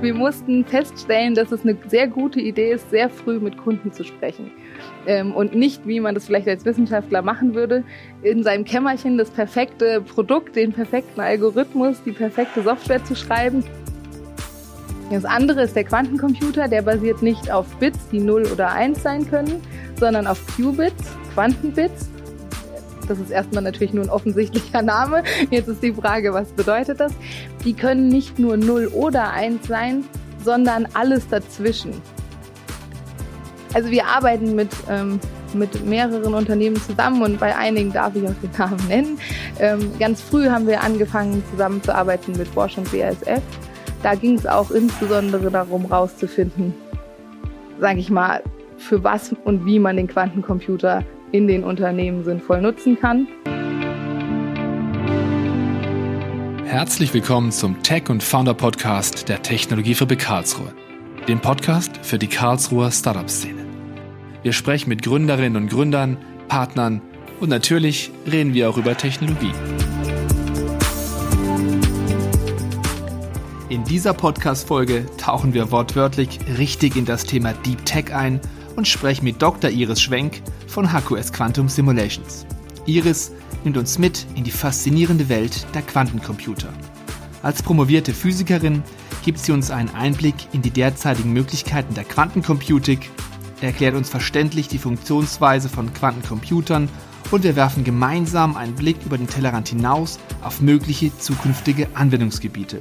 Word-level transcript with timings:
Wir 0.00 0.14
mussten 0.14 0.64
feststellen, 0.64 1.34
dass 1.34 1.52
es 1.52 1.62
eine 1.62 1.76
sehr 1.88 2.08
gute 2.08 2.40
Idee 2.40 2.72
ist, 2.72 2.88
sehr 2.88 3.10
früh 3.10 3.38
mit 3.38 3.58
Kunden 3.58 3.92
zu 3.92 4.02
sprechen. 4.02 4.50
Ähm, 5.06 5.34
und 5.34 5.54
nicht, 5.54 5.86
wie 5.86 6.00
man 6.00 6.14
das 6.14 6.24
vielleicht 6.24 6.48
als 6.48 6.64
Wissenschaftler 6.64 7.20
machen 7.20 7.54
würde, 7.54 7.84
in 8.22 8.42
seinem 8.42 8.64
Kämmerchen 8.64 9.18
das 9.18 9.28
perfekte 9.30 10.00
Produkt, 10.00 10.56
den 10.56 10.72
perfekten 10.72 11.20
Algorithmus, 11.20 12.02
die 12.02 12.12
perfekte 12.12 12.62
Software 12.62 13.04
zu 13.04 13.14
schreiben. 13.14 13.62
Das 15.10 15.26
andere 15.26 15.62
ist 15.62 15.76
der 15.76 15.84
Quantencomputer, 15.84 16.68
der 16.68 16.80
basiert 16.80 17.20
nicht 17.20 17.50
auf 17.50 17.66
Bits, 17.76 18.08
die 18.10 18.20
0 18.20 18.46
oder 18.50 18.72
1 18.72 19.02
sein 19.02 19.28
können, 19.28 19.60
sondern 19.96 20.26
auf 20.26 20.40
Qubits, 20.56 21.14
Quantenbits. 21.34 22.08
Das 23.10 23.18
ist 23.18 23.30
erstmal 23.30 23.64
natürlich 23.64 23.92
nur 23.92 24.04
ein 24.04 24.10
offensichtlicher 24.10 24.82
Name. 24.82 25.24
Jetzt 25.50 25.66
ist 25.66 25.82
die 25.82 25.92
Frage, 25.92 26.32
was 26.32 26.48
bedeutet 26.52 27.00
das? 27.00 27.12
Die 27.64 27.74
können 27.74 28.06
nicht 28.06 28.38
nur 28.38 28.56
0 28.56 28.86
oder 28.94 29.32
1 29.32 29.66
sein, 29.66 30.04
sondern 30.44 30.86
alles 30.94 31.26
dazwischen. 31.26 31.90
Also 33.74 33.90
wir 33.90 34.06
arbeiten 34.06 34.54
mit, 34.54 34.70
ähm, 34.88 35.18
mit 35.54 35.84
mehreren 35.84 36.34
Unternehmen 36.34 36.76
zusammen 36.76 37.22
und 37.22 37.40
bei 37.40 37.56
einigen 37.56 37.92
darf 37.92 38.14
ich 38.14 38.22
auch 38.28 38.34
den 38.40 38.50
Namen 38.56 38.86
nennen. 38.86 39.18
Ähm, 39.58 39.90
ganz 39.98 40.20
früh 40.20 40.48
haben 40.48 40.68
wir 40.68 40.80
angefangen 40.80 41.42
zusammenzuarbeiten 41.50 42.38
mit 42.38 42.46
Forschung 42.46 42.84
BASF. 42.84 43.42
Da 44.04 44.14
ging 44.14 44.36
es 44.36 44.46
auch 44.46 44.70
insbesondere 44.70 45.50
darum, 45.50 45.88
herauszufinden, 45.88 46.74
sage 47.80 47.98
ich 47.98 48.08
mal, 48.08 48.40
für 48.78 49.02
was 49.02 49.34
und 49.44 49.66
wie 49.66 49.80
man 49.80 49.96
den 49.96 50.06
Quantencomputer 50.06 51.04
in 51.32 51.46
den 51.46 51.64
Unternehmen 51.64 52.24
sinnvoll 52.24 52.60
nutzen 52.60 52.98
kann. 52.98 53.28
Herzlich 56.64 57.12
willkommen 57.12 57.50
zum 57.52 57.82
Tech 57.82 58.08
und 58.08 58.22
Founder 58.22 58.54
Podcast 58.54 59.28
der 59.28 59.42
Technologiefabrik 59.42 60.20
Karlsruhe, 60.20 60.72
dem 61.26 61.40
Podcast 61.40 61.98
für 62.02 62.18
die 62.18 62.28
Karlsruher 62.28 62.90
Startup-Szene. 62.90 63.64
Wir 64.42 64.52
sprechen 64.52 64.88
mit 64.88 65.02
Gründerinnen 65.02 65.62
und 65.62 65.68
Gründern, 65.68 66.16
Partnern 66.48 67.02
und 67.40 67.48
natürlich 67.48 68.10
reden 68.30 68.54
wir 68.54 68.70
auch 68.70 68.76
über 68.76 68.96
Technologie. 68.96 69.52
In 73.68 73.84
dieser 73.84 74.14
Podcast-Folge 74.14 75.06
tauchen 75.16 75.54
wir 75.54 75.70
wortwörtlich 75.70 76.40
richtig 76.58 76.96
in 76.96 77.04
das 77.04 77.24
Thema 77.24 77.52
Deep 77.52 77.84
Tech 77.84 78.12
ein 78.12 78.40
und 78.76 78.88
sprechen 78.88 79.24
mit 79.24 79.40
Dr. 79.40 79.70
Iris 79.70 80.00
Schwenk 80.00 80.42
von 80.66 80.92
HQS 80.92 81.32
Quantum 81.32 81.68
Simulations. 81.68 82.46
Iris 82.86 83.32
nimmt 83.64 83.76
uns 83.76 83.98
mit 83.98 84.26
in 84.34 84.44
die 84.44 84.50
faszinierende 84.50 85.28
Welt 85.28 85.66
der 85.74 85.82
Quantencomputer. 85.82 86.72
Als 87.42 87.62
promovierte 87.62 88.12
Physikerin 88.12 88.82
gibt 89.24 89.38
sie 89.38 89.52
uns 89.52 89.70
einen 89.70 89.90
Einblick 89.90 90.34
in 90.52 90.62
die 90.62 90.70
derzeitigen 90.70 91.32
Möglichkeiten 91.32 91.94
der 91.94 92.04
Quantencomputing, 92.04 93.00
erklärt 93.60 93.94
uns 93.94 94.08
verständlich 94.08 94.68
die 94.68 94.78
Funktionsweise 94.78 95.68
von 95.68 95.92
Quantencomputern 95.92 96.88
und 97.30 97.44
wir 97.44 97.56
werfen 97.56 97.84
gemeinsam 97.84 98.56
einen 98.56 98.74
Blick 98.74 98.96
über 99.04 99.18
den 99.18 99.28
Tellerrand 99.28 99.68
hinaus 99.68 100.18
auf 100.42 100.60
mögliche 100.60 101.16
zukünftige 101.16 101.86
Anwendungsgebiete. 101.94 102.80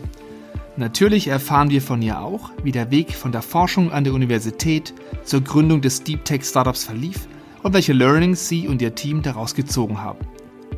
Natürlich 0.80 1.28
erfahren 1.28 1.72
wir 1.72 1.82
von 1.82 2.02
ihr 2.02 2.22
auch, 2.22 2.52
wie 2.64 2.72
der 2.72 2.90
Weg 2.90 3.14
von 3.14 3.34
der 3.34 3.42
Forschung 3.42 3.92
an 3.92 4.06
der 4.06 4.14
Universität 4.14 4.94
zur 5.26 5.42
Gründung 5.42 5.82
des 5.82 6.04
Deep 6.04 6.24
Tech 6.24 6.46
Startups 6.46 6.86
verlief 6.86 7.28
und 7.64 7.74
welche 7.74 7.92
Learnings 7.92 8.48
sie 8.48 8.66
und 8.66 8.82
ihr 8.82 8.96
Team 8.96 9.22
daraus 9.22 9.56
gezogen 9.56 10.02
haben. 10.02 10.20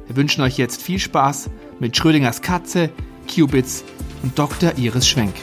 Wir 0.07 0.15
wünschen 0.15 0.41
euch 0.41 0.57
jetzt 0.57 0.81
viel 0.81 0.97
Spaß 0.97 1.51
mit 1.79 1.95
Schrödingers 1.95 2.41
Katze, 2.41 2.89
Qubits 3.31 3.83
und 4.23 4.39
Dr. 4.39 4.75
Iris 4.75 5.07
Schwenk. 5.07 5.35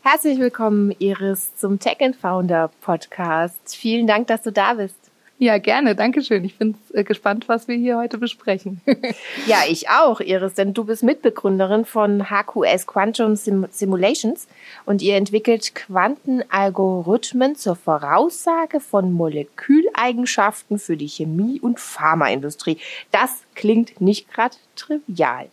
Herzlich 0.00 0.38
willkommen, 0.38 0.92
Iris, 0.98 1.54
zum 1.56 1.78
Tech 1.78 1.98
and 2.00 2.16
Founder 2.16 2.70
Podcast. 2.80 3.76
Vielen 3.76 4.06
Dank, 4.06 4.28
dass 4.28 4.40
du 4.40 4.50
da 4.50 4.72
bist. 4.72 5.03
Ja, 5.38 5.58
gerne. 5.58 5.96
Dankeschön. 5.96 6.44
Ich 6.44 6.58
bin 6.58 6.76
äh, 6.92 7.02
gespannt, 7.02 7.48
was 7.48 7.66
wir 7.66 7.74
hier 7.74 7.98
heute 7.98 8.18
besprechen. 8.18 8.80
ja, 9.46 9.58
ich 9.68 9.88
auch, 9.88 10.20
Iris, 10.20 10.54
denn 10.54 10.74
du 10.74 10.84
bist 10.84 11.02
Mitbegründerin 11.02 11.84
von 11.84 12.26
HQS 12.30 12.86
Quantum 12.86 13.34
Sim 13.34 13.66
Simulations 13.70 14.46
und 14.86 15.02
ihr 15.02 15.16
entwickelt 15.16 15.74
Quantenalgorithmen 15.74 17.56
zur 17.56 17.74
Voraussage 17.74 18.78
von 18.78 19.12
Moleküleigenschaften 19.12 20.78
für 20.78 20.96
die 20.96 21.08
Chemie- 21.08 21.60
und 21.60 21.80
Pharmaindustrie. 21.80 22.78
Das 23.10 23.42
klingt 23.54 24.00
nicht 24.00 24.32
gerade 24.32 24.56
trivial. 24.76 25.46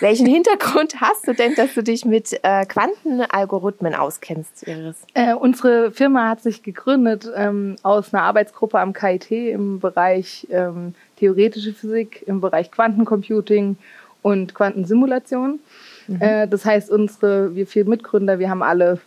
Welchen 0.00 0.26
Hintergrund 0.26 0.96
hast 1.00 1.26
du 1.26 1.32
denn, 1.32 1.54
dass 1.54 1.74
du 1.74 1.82
dich 1.82 2.04
mit 2.04 2.32
äh, 2.42 2.66
Quantenalgorithmen 2.66 3.94
auskennst, 3.94 4.66
Iris? 4.66 4.96
Äh, 5.14 5.34
unsere 5.34 5.90
Firma 5.90 6.28
hat 6.28 6.42
sich 6.42 6.62
gegründet 6.62 7.30
ähm, 7.34 7.76
aus 7.82 8.12
einer 8.12 8.24
Arbeitsgruppe 8.24 8.78
am 8.78 8.92
KIT 8.92 9.30
im 9.30 9.80
Bereich 9.80 10.46
ähm, 10.50 10.94
theoretische 11.16 11.72
Physik, 11.72 12.22
im 12.26 12.40
Bereich 12.40 12.70
Quantencomputing 12.70 13.76
und 14.22 14.54
Quantensimulation. 14.54 15.60
Mhm. 16.08 16.20
Äh, 16.20 16.48
das 16.48 16.64
heißt, 16.64 16.90
unsere, 16.90 17.54
wir 17.54 17.66
vier 17.66 17.84
Mitgründer, 17.84 18.38
wir 18.38 18.50
haben 18.50 18.62
alle 18.62 19.00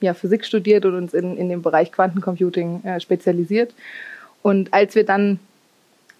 ja, 0.00 0.14
Physik 0.14 0.44
studiert 0.44 0.84
und 0.84 0.94
uns 0.94 1.14
in, 1.14 1.36
in 1.36 1.48
dem 1.48 1.62
Bereich 1.62 1.92
Quantencomputing 1.92 2.84
äh, 2.84 3.00
spezialisiert. 3.00 3.74
Und 4.42 4.72
als 4.72 4.94
wir 4.94 5.04
dann 5.04 5.38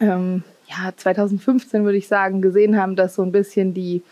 ähm, 0.01 0.43
ja, 0.71 0.93
2015 0.97 1.85
würde 1.85 1.99
ich 1.99 2.09
sagen, 2.09 2.43
gesehen 2.43 2.81
haben, 2.81 2.97
dass 2.97 3.15
so 3.15 3.23
ein 3.23 3.33
bisschen 3.33 3.75
die 3.75 4.03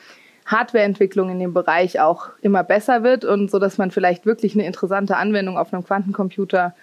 Hardwareentwicklung 0.46 1.30
in 1.30 1.38
dem 1.38 1.52
Bereich 1.52 2.00
auch 2.00 2.30
immer 2.40 2.64
besser 2.64 3.02
wird 3.02 3.24
und 3.24 3.50
so, 3.50 3.58
dass 3.58 3.78
man 3.78 3.90
vielleicht 3.90 4.26
wirklich 4.26 4.54
eine 4.54 4.66
interessante 4.66 5.16
Anwendung 5.16 5.58
auf 5.58 5.72
einem 5.72 5.84
Quantencomputer 5.84 6.74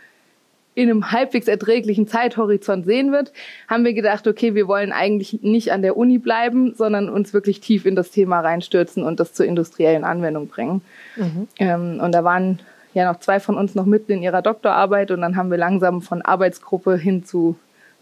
in 0.75 0.89
einem 0.89 1.11
halbwegs 1.11 1.47
erträglichen 1.47 2.07
Zeithorizont 2.07 2.85
sehen 2.85 3.11
wird, 3.11 3.31
haben 3.69 3.85
wir 3.85 3.93
gedacht, 3.93 4.27
okay, 4.27 4.55
wir 4.55 4.67
wollen 4.67 4.91
eigentlich 4.91 5.41
nicht 5.41 5.71
an 5.71 5.81
der 5.81 5.95
Uni 5.95 6.17
bleiben, 6.17 6.73
sondern 6.75 7.09
uns 7.09 7.33
wirklich 7.33 7.61
tief 7.61 7.85
in 7.85 7.95
das 7.95 8.11
Thema 8.11 8.41
reinstürzen 8.41 9.03
und 9.03 9.21
das 9.21 9.33
zur 9.33 9.45
industriellen 9.45 10.03
Anwendung 10.03 10.47
bringen. 10.47 10.81
Mhm. 11.15 11.47
Ähm, 11.59 11.99
und 12.01 12.11
da 12.11 12.25
waren 12.25 12.59
ja 12.93 13.11
noch 13.11 13.19
zwei 13.19 13.39
von 13.39 13.57
uns 13.57 13.73
noch 13.73 13.85
mitten 13.85 14.11
in 14.11 14.21
ihrer 14.21 14.41
Doktorarbeit 14.41 15.11
und 15.11 15.21
dann 15.21 15.37
haben 15.37 15.49
wir 15.49 15.57
langsam 15.57 16.01
von 16.01 16.21
Arbeitsgruppe 16.21 16.97
hin 16.97 17.23
zu 17.23 17.55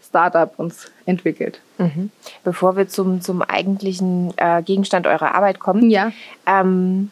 Startup 0.08 0.52
uns 0.58 0.90
entwickelt. 1.06 1.60
Mhm. 1.78 2.10
Bevor 2.42 2.76
wir 2.76 2.88
zum, 2.88 3.20
zum 3.20 3.42
eigentlichen 3.42 4.32
äh, 4.36 4.62
Gegenstand 4.62 5.06
eurer 5.06 5.34
Arbeit 5.34 5.58
kommen, 5.58 5.90
ja. 5.90 6.12
Ähm, 6.46 7.10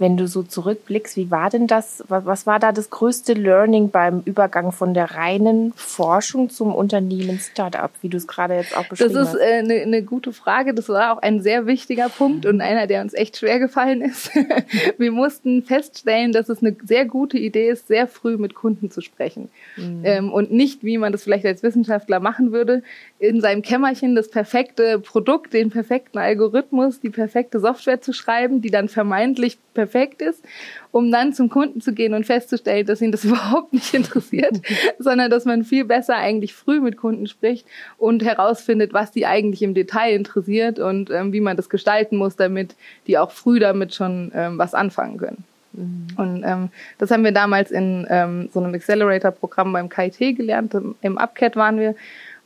wenn 0.00 0.16
du 0.16 0.26
so 0.26 0.42
zurückblickst, 0.42 1.16
wie 1.16 1.30
war 1.30 1.50
denn 1.50 1.66
das? 1.66 2.02
Was 2.08 2.46
war 2.46 2.58
da 2.58 2.72
das 2.72 2.90
größte 2.90 3.34
Learning 3.34 3.90
beim 3.90 4.22
Übergang 4.24 4.72
von 4.72 4.94
der 4.94 5.12
reinen 5.12 5.72
Forschung 5.76 6.48
zum 6.48 6.74
Unternehmen 6.74 7.38
Startup, 7.38 7.90
wie 8.00 8.08
du 8.08 8.16
es 8.16 8.26
gerade 8.26 8.54
jetzt 8.54 8.76
auch 8.76 8.86
beschrieben 8.86 9.14
hast? 9.14 9.34
Das 9.34 9.34
ist 9.34 9.40
eine 9.40 9.74
äh, 9.74 9.86
ne 9.86 10.02
gute 10.02 10.32
Frage. 10.32 10.74
Das 10.74 10.88
war 10.88 11.12
auch 11.12 11.22
ein 11.22 11.40
sehr 11.42 11.66
wichtiger 11.66 12.08
Punkt 12.08 12.46
und 12.46 12.60
einer, 12.60 12.86
der 12.86 13.02
uns 13.02 13.12
echt 13.12 13.36
schwer 13.36 13.58
gefallen 13.58 14.00
ist. 14.00 14.30
Wir 14.98 15.12
mussten 15.12 15.62
feststellen, 15.62 16.32
dass 16.32 16.48
es 16.48 16.62
eine 16.62 16.74
sehr 16.84 17.04
gute 17.04 17.36
Idee 17.38 17.68
ist, 17.68 17.86
sehr 17.86 18.06
früh 18.06 18.38
mit 18.38 18.54
Kunden 18.54 18.90
zu 18.90 19.02
sprechen. 19.02 19.50
Mhm. 19.76 20.00
Ähm, 20.04 20.32
und 20.32 20.50
nicht, 20.50 20.82
wie 20.82 20.96
man 20.96 21.12
das 21.12 21.24
vielleicht 21.24 21.44
als 21.44 21.62
Wissenschaftler 21.62 22.20
machen 22.20 22.52
würde, 22.52 22.82
in 23.18 23.42
seinem 23.42 23.60
Kämmerchen 23.60 24.14
das 24.14 24.30
perfekte 24.30 24.98
Produkt, 24.98 25.52
den 25.52 25.70
perfekten 25.70 26.18
Algorithmus, 26.18 27.00
die 27.00 27.10
perfekte 27.10 27.60
Software 27.60 28.00
zu 28.00 28.14
schreiben, 28.14 28.62
die 28.62 28.70
dann 28.70 28.88
vermeintlich 28.88 29.58
perfekt 29.74 29.89
perfekt 29.90 30.22
ist, 30.22 30.44
um 30.92 31.10
dann 31.10 31.32
zum 31.32 31.48
Kunden 31.48 31.80
zu 31.80 31.92
gehen 31.92 32.14
und 32.14 32.26
festzustellen, 32.26 32.86
dass 32.86 33.00
ihn 33.00 33.12
das 33.12 33.24
überhaupt 33.30 33.72
nicht 33.72 33.92
interessiert, 33.94 34.60
sondern 34.98 35.30
dass 35.30 35.44
man 35.44 35.64
viel 35.64 35.84
besser 35.84 36.16
eigentlich 36.16 36.54
früh 36.54 36.80
mit 36.80 36.96
Kunden 36.96 37.26
spricht 37.26 37.66
und 37.98 38.24
herausfindet, 38.24 38.92
was 38.92 39.10
die 39.10 39.26
eigentlich 39.26 39.62
im 39.62 39.74
Detail 39.74 40.14
interessiert 40.14 40.78
und 40.78 41.10
ähm, 41.10 41.32
wie 41.32 41.40
man 41.40 41.56
das 41.56 41.68
gestalten 41.68 42.16
muss, 42.16 42.36
damit 42.36 42.74
die 43.06 43.18
auch 43.18 43.30
früh 43.30 43.58
damit 43.58 43.94
schon 43.94 44.32
ähm, 44.34 44.58
was 44.58 44.74
anfangen 44.74 45.18
können. 45.18 45.44
Mhm. 45.72 46.06
Und 46.16 46.44
ähm, 46.44 46.68
das 46.98 47.10
haben 47.10 47.24
wir 47.24 47.32
damals 47.32 47.70
in 47.70 48.06
ähm, 48.10 48.48
so 48.52 48.60
einem 48.60 48.74
Accelerator-Programm 48.74 49.72
beim 49.72 49.88
KIT 49.88 50.36
gelernt. 50.36 50.74
Im, 50.74 50.94
Im 51.00 51.16
UpCat 51.16 51.56
waren 51.56 51.78
wir. 51.78 51.94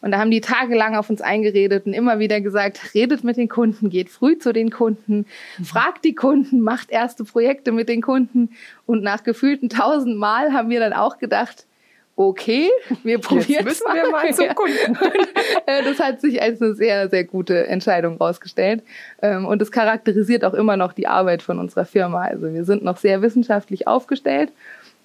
Und 0.05 0.11
da 0.11 0.19
haben 0.19 0.31
die 0.31 0.43
tagelang 0.43 0.97
auf 0.97 1.09
uns 1.09 1.23
eingeredet 1.23 1.87
und 1.87 1.95
immer 1.95 2.19
wieder 2.19 2.43
gesagt, 2.43 2.93
redet 2.93 3.25
mit 3.25 3.39
den 3.39 3.49
Kunden, 3.49 3.89
geht 3.89 4.11
früh 4.11 4.37
zu 4.37 4.53
den 4.53 4.69
Kunden, 4.69 5.25
mhm. 5.57 5.65
fragt 5.65 6.05
die 6.05 6.15
Kunden, 6.15 6.61
macht 6.61 6.91
erste 6.91 7.25
Projekte 7.25 7.73
mit 7.73 7.89
den 7.89 8.03
Kunden. 8.03 8.51
Und 8.85 9.03
nach 9.03 9.25
gefühlten 9.25 9.71
tausend 9.71 10.19
Mal 10.19 10.53
haben 10.53 10.69
wir 10.69 10.79
dann 10.79 10.93
auch 10.93 11.17
gedacht, 11.17 11.65
okay, 12.17 12.69
wir 13.03 13.19
probieren 13.19 13.65
Jetzt 13.65 13.83
müssen 13.83 13.95
wir 13.95 14.11
mal 14.11 14.35
zum 14.35 14.49
Kunden. 14.55 14.99
Äh, 15.67 15.83
das 15.85 15.99
hat 15.99 16.21
sich 16.21 16.43
als 16.43 16.61
eine 16.61 16.75
sehr, 16.75 17.09
sehr 17.09 17.25
gute 17.25 17.67
Entscheidung 17.67 18.19
rausgestellt. 18.19 18.83
Ähm, 19.23 19.47
und 19.47 19.63
es 19.63 19.73
charakterisiert 19.73 20.45
auch 20.45 20.53
immer 20.53 20.77
noch 20.77 20.93
die 20.93 21.07
Arbeit 21.07 21.41
von 21.41 21.59
unserer 21.59 21.87
Firma. 21.87 22.25
Also 22.25 22.53
wir 22.53 22.67
sind 22.67 22.85
noch 22.85 22.99
sehr 22.99 23.23
wissenschaftlich 23.23 23.89
aufgestellt. 23.89 24.53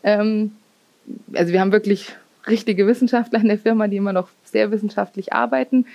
Ähm, 0.03 0.51
also 1.33 1.53
wir 1.53 1.61
haben 1.61 1.71
wirklich 1.71 2.17
richtige 2.47 2.87
Wissenschaftler 2.87 3.39
in 3.41 3.47
der 3.47 3.57
Firma, 3.57 3.87
die 3.87 3.97
immer 3.97 4.13
noch 4.13 4.29
sehr 4.43 4.71
wissenschaftlich 4.71 5.33
arbeiten. 5.33 5.85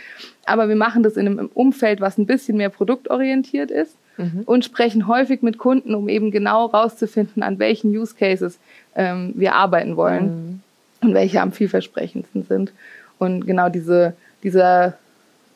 Aber 0.47 0.69
wir 0.69 0.77
machen 0.77 1.03
das 1.03 1.17
in 1.17 1.27
einem 1.27 1.51
Umfeld, 1.55 2.01
was 2.01 2.19
ein 2.19 2.27
bisschen 2.27 2.57
mehr 2.57 2.69
produktorientiert 2.69 3.71
ist 3.71 3.97
mhm. 4.17 4.43
und 4.47 4.65
sprechen 4.65 5.09
häufig 5.09 5.43
mit 5.43 5.59
Kunden, 5.59 5.95
um 5.95 6.09
eben 6.09 6.31
genau 6.31 6.67
rauszufinden, 6.67 7.43
an 7.43 7.59
welchen 7.59 7.97
Use 7.97 8.15
Cases 8.15 8.59
ähm, 8.95 9.33
wir 9.37 9.55
arbeiten 9.55 9.97
wollen 9.97 10.61
mhm. 11.01 11.09
und 11.09 11.15
welche 11.15 11.41
am 11.41 11.53
vielversprechendsten 11.53 12.45
sind. 12.45 12.73
Und 13.19 13.47
genau 13.47 13.69
diese, 13.69 14.15
dieser 14.43 14.95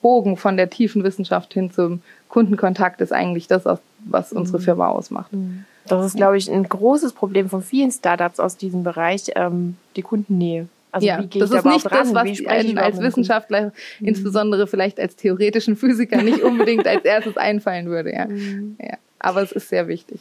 Bogen 0.00 0.36
von 0.36 0.56
der 0.56 0.70
tiefen 0.70 1.04
Wissenschaft 1.04 1.52
hin 1.54 1.70
zum 1.70 2.02
Kundenkontakt 2.28 3.00
ist 3.00 3.12
eigentlich 3.12 3.48
das, 3.48 3.64
was 4.00 4.32
unsere 4.32 4.58
mhm. 4.58 4.62
Firma 4.62 4.88
ausmacht. 4.88 5.32
Mhm. 5.32 5.64
Das 5.86 6.04
ist, 6.04 6.16
glaube 6.16 6.36
ich, 6.36 6.50
ein 6.50 6.68
großes 6.68 7.14
Problem 7.14 7.48
von 7.48 7.62
vielen 7.62 7.90
Startups 7.90 8.40
aus 8.40 8.58
diesem 8.58 8.84
Bereich, 8.84 9.24
ähm, 9.34 9.76
die 9.96 10.02
Kundennähe. 10.02 10.68
Also 10.90 11.06
ja, 11.06 11.22
das 11.22 11.50
ist 11.50 11.64
nicht 11.64 11.90
das, 11.90 12.14
was 12.14 12.46
einem 12.46 12.78
als 12.78 12.98
Wissenschaftler, 12.98 13.72
mhm. 14.00 14.08
insbesondere 14.08 14.66
vielleicht 14.66 14.98
als 14.98 15.16
theoretischen 15.16 15.76
Physiker, 15.76 16.22
nicht 16.22 16.42
unbedingt 16.42 16.86
als 16.86 17.04
erstes 17.04 17.36
einfallen 17.36 17.86
würde. 17.86 18.12
Ja. 18.12 18.26
Mhm. 18.26 18.76
ja. 18.80 18.96
Aber 19.18 19.42
es 19.42 19.52
ist 19.52 19.68
sehr 19.68 19.88
wichtig. 19.88 20.20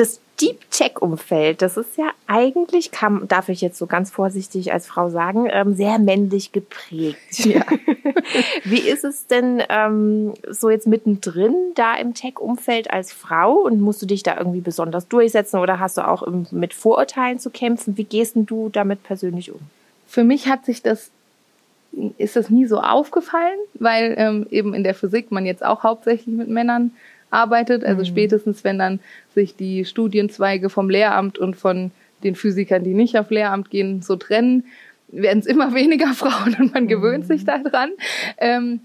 Das 0.00 0.18
Deep 0.40 0.70
Tech-Umfeld, 0.70 1.60
das 1.60 1.76
ist 1.76 1.98
ja 1.98 2.10
eigentlich, 2.26 2.90
kann, 2.90 3.28
darf 3.28 3.50
ich 3.50 3.60
jetzt 3.60 3.76
so 3.76 3.86
ganz 3.86 4.10
vorsichtig 4.10 4.72
als 4.72 4.86
Frau 4.86 5.10
sagen, 5.10 5.46
ähm, 5.50 5.74
sehr 5.74 5.98
männlich 5.98 6.52
geprägt. 6.52 7.44
Ja. 7.44 7.62
Wie 8.64 8.80
ist 8.80 9.04
es 9.04 9.26
denn 9.26 9.62
ähm, 9.68 10.32
so 10.48 10.70
jetzt 10.70 10.86
mittendrin 10.86 11.54
da 11.74 11.96
im 11.96 12.14
Tech-Umfeld 12.14 12.90
als 12.90 13.12
Frau 13.12 13.52
und 13.52 13.82
musst 13.82 14.00
du 14.00 14.06
dich 14.06 14.22
da 14.22 14.38
irgendwie 14.38 14.62
besonders 14.62 15.06
durchsetzen 15.06 15.58
oder 15.58 15.78
hast 15.78 15.98
du 15.98 16.08
auch 16.08 16.26
mit 16.50 16.72
Vorurteilen 16.72 17.38
zu 17.38 17.50
kämpfen? 17.50 17.98
Wie 17.98 18.04
gehst 18.04 18.36
denn 18.36 18.46
du 18.46 18.70
damit 18.70 19.02
persönlich 19.02 19.52
um? 19.52 19.60
Für 20.06 20.24
mich 20.24 20.48
hat 20.48 20.64
sich 20.64 20.80
das 20.80 21.10
ist 22.18 22.36
das 22.36 22.50
nie 22.50 22.66
so 22.66 22.80
aufgefallen, 22.80 23.58
weil 23.74 24.14
ähm, 24.16 24.46
eben 24.50 24.74
in 24.74 24.84
der 24.84 24.94
Physik 24.94 25.30
man 25.32 25.44
jetzt 25.44 25.64
auch 25.64 25.82
hauptsächlich 25.82 26.34
mit 26.34 26.48
Männern 26.48 26.92
arbeitet. 27.30 27.84
Also 27.84 28.02
mhm. 28.02 28.06
spätestens, 28.06 28.64
wenn 28.64 28.78
dann 28.78 29.00
sich 29.34 29.56
die 29.56 29.84
Studienzweige 29.84 30.70
vom 30.70 30.90
Lehramt 30.90 31.38
und 31.38 31.56
von 31.56 31.90
den 32.22 32.34
Physikern, 32.34 32.84
die 32.84 32.94
nicht 32.94 33.18
auf 33.18 33.30
Lehramt 33.30 33.70
gehen, 33.70 34.02
so 34.02 34.16
trennen, 34.16 34.64
werden 35.08 35.38
es 35.38 35.46
immer 35.46 35.74
weniger 35.74 36.12
Frauen 36.14 36.56
und 36.58 36.74
man 36.74 36.88
gewöhnt 36.88 37.26
sich 37.26 37.42
mhm. 37.42 37.64
daran. 37.64 37.90
Ähm, 38.38 38.80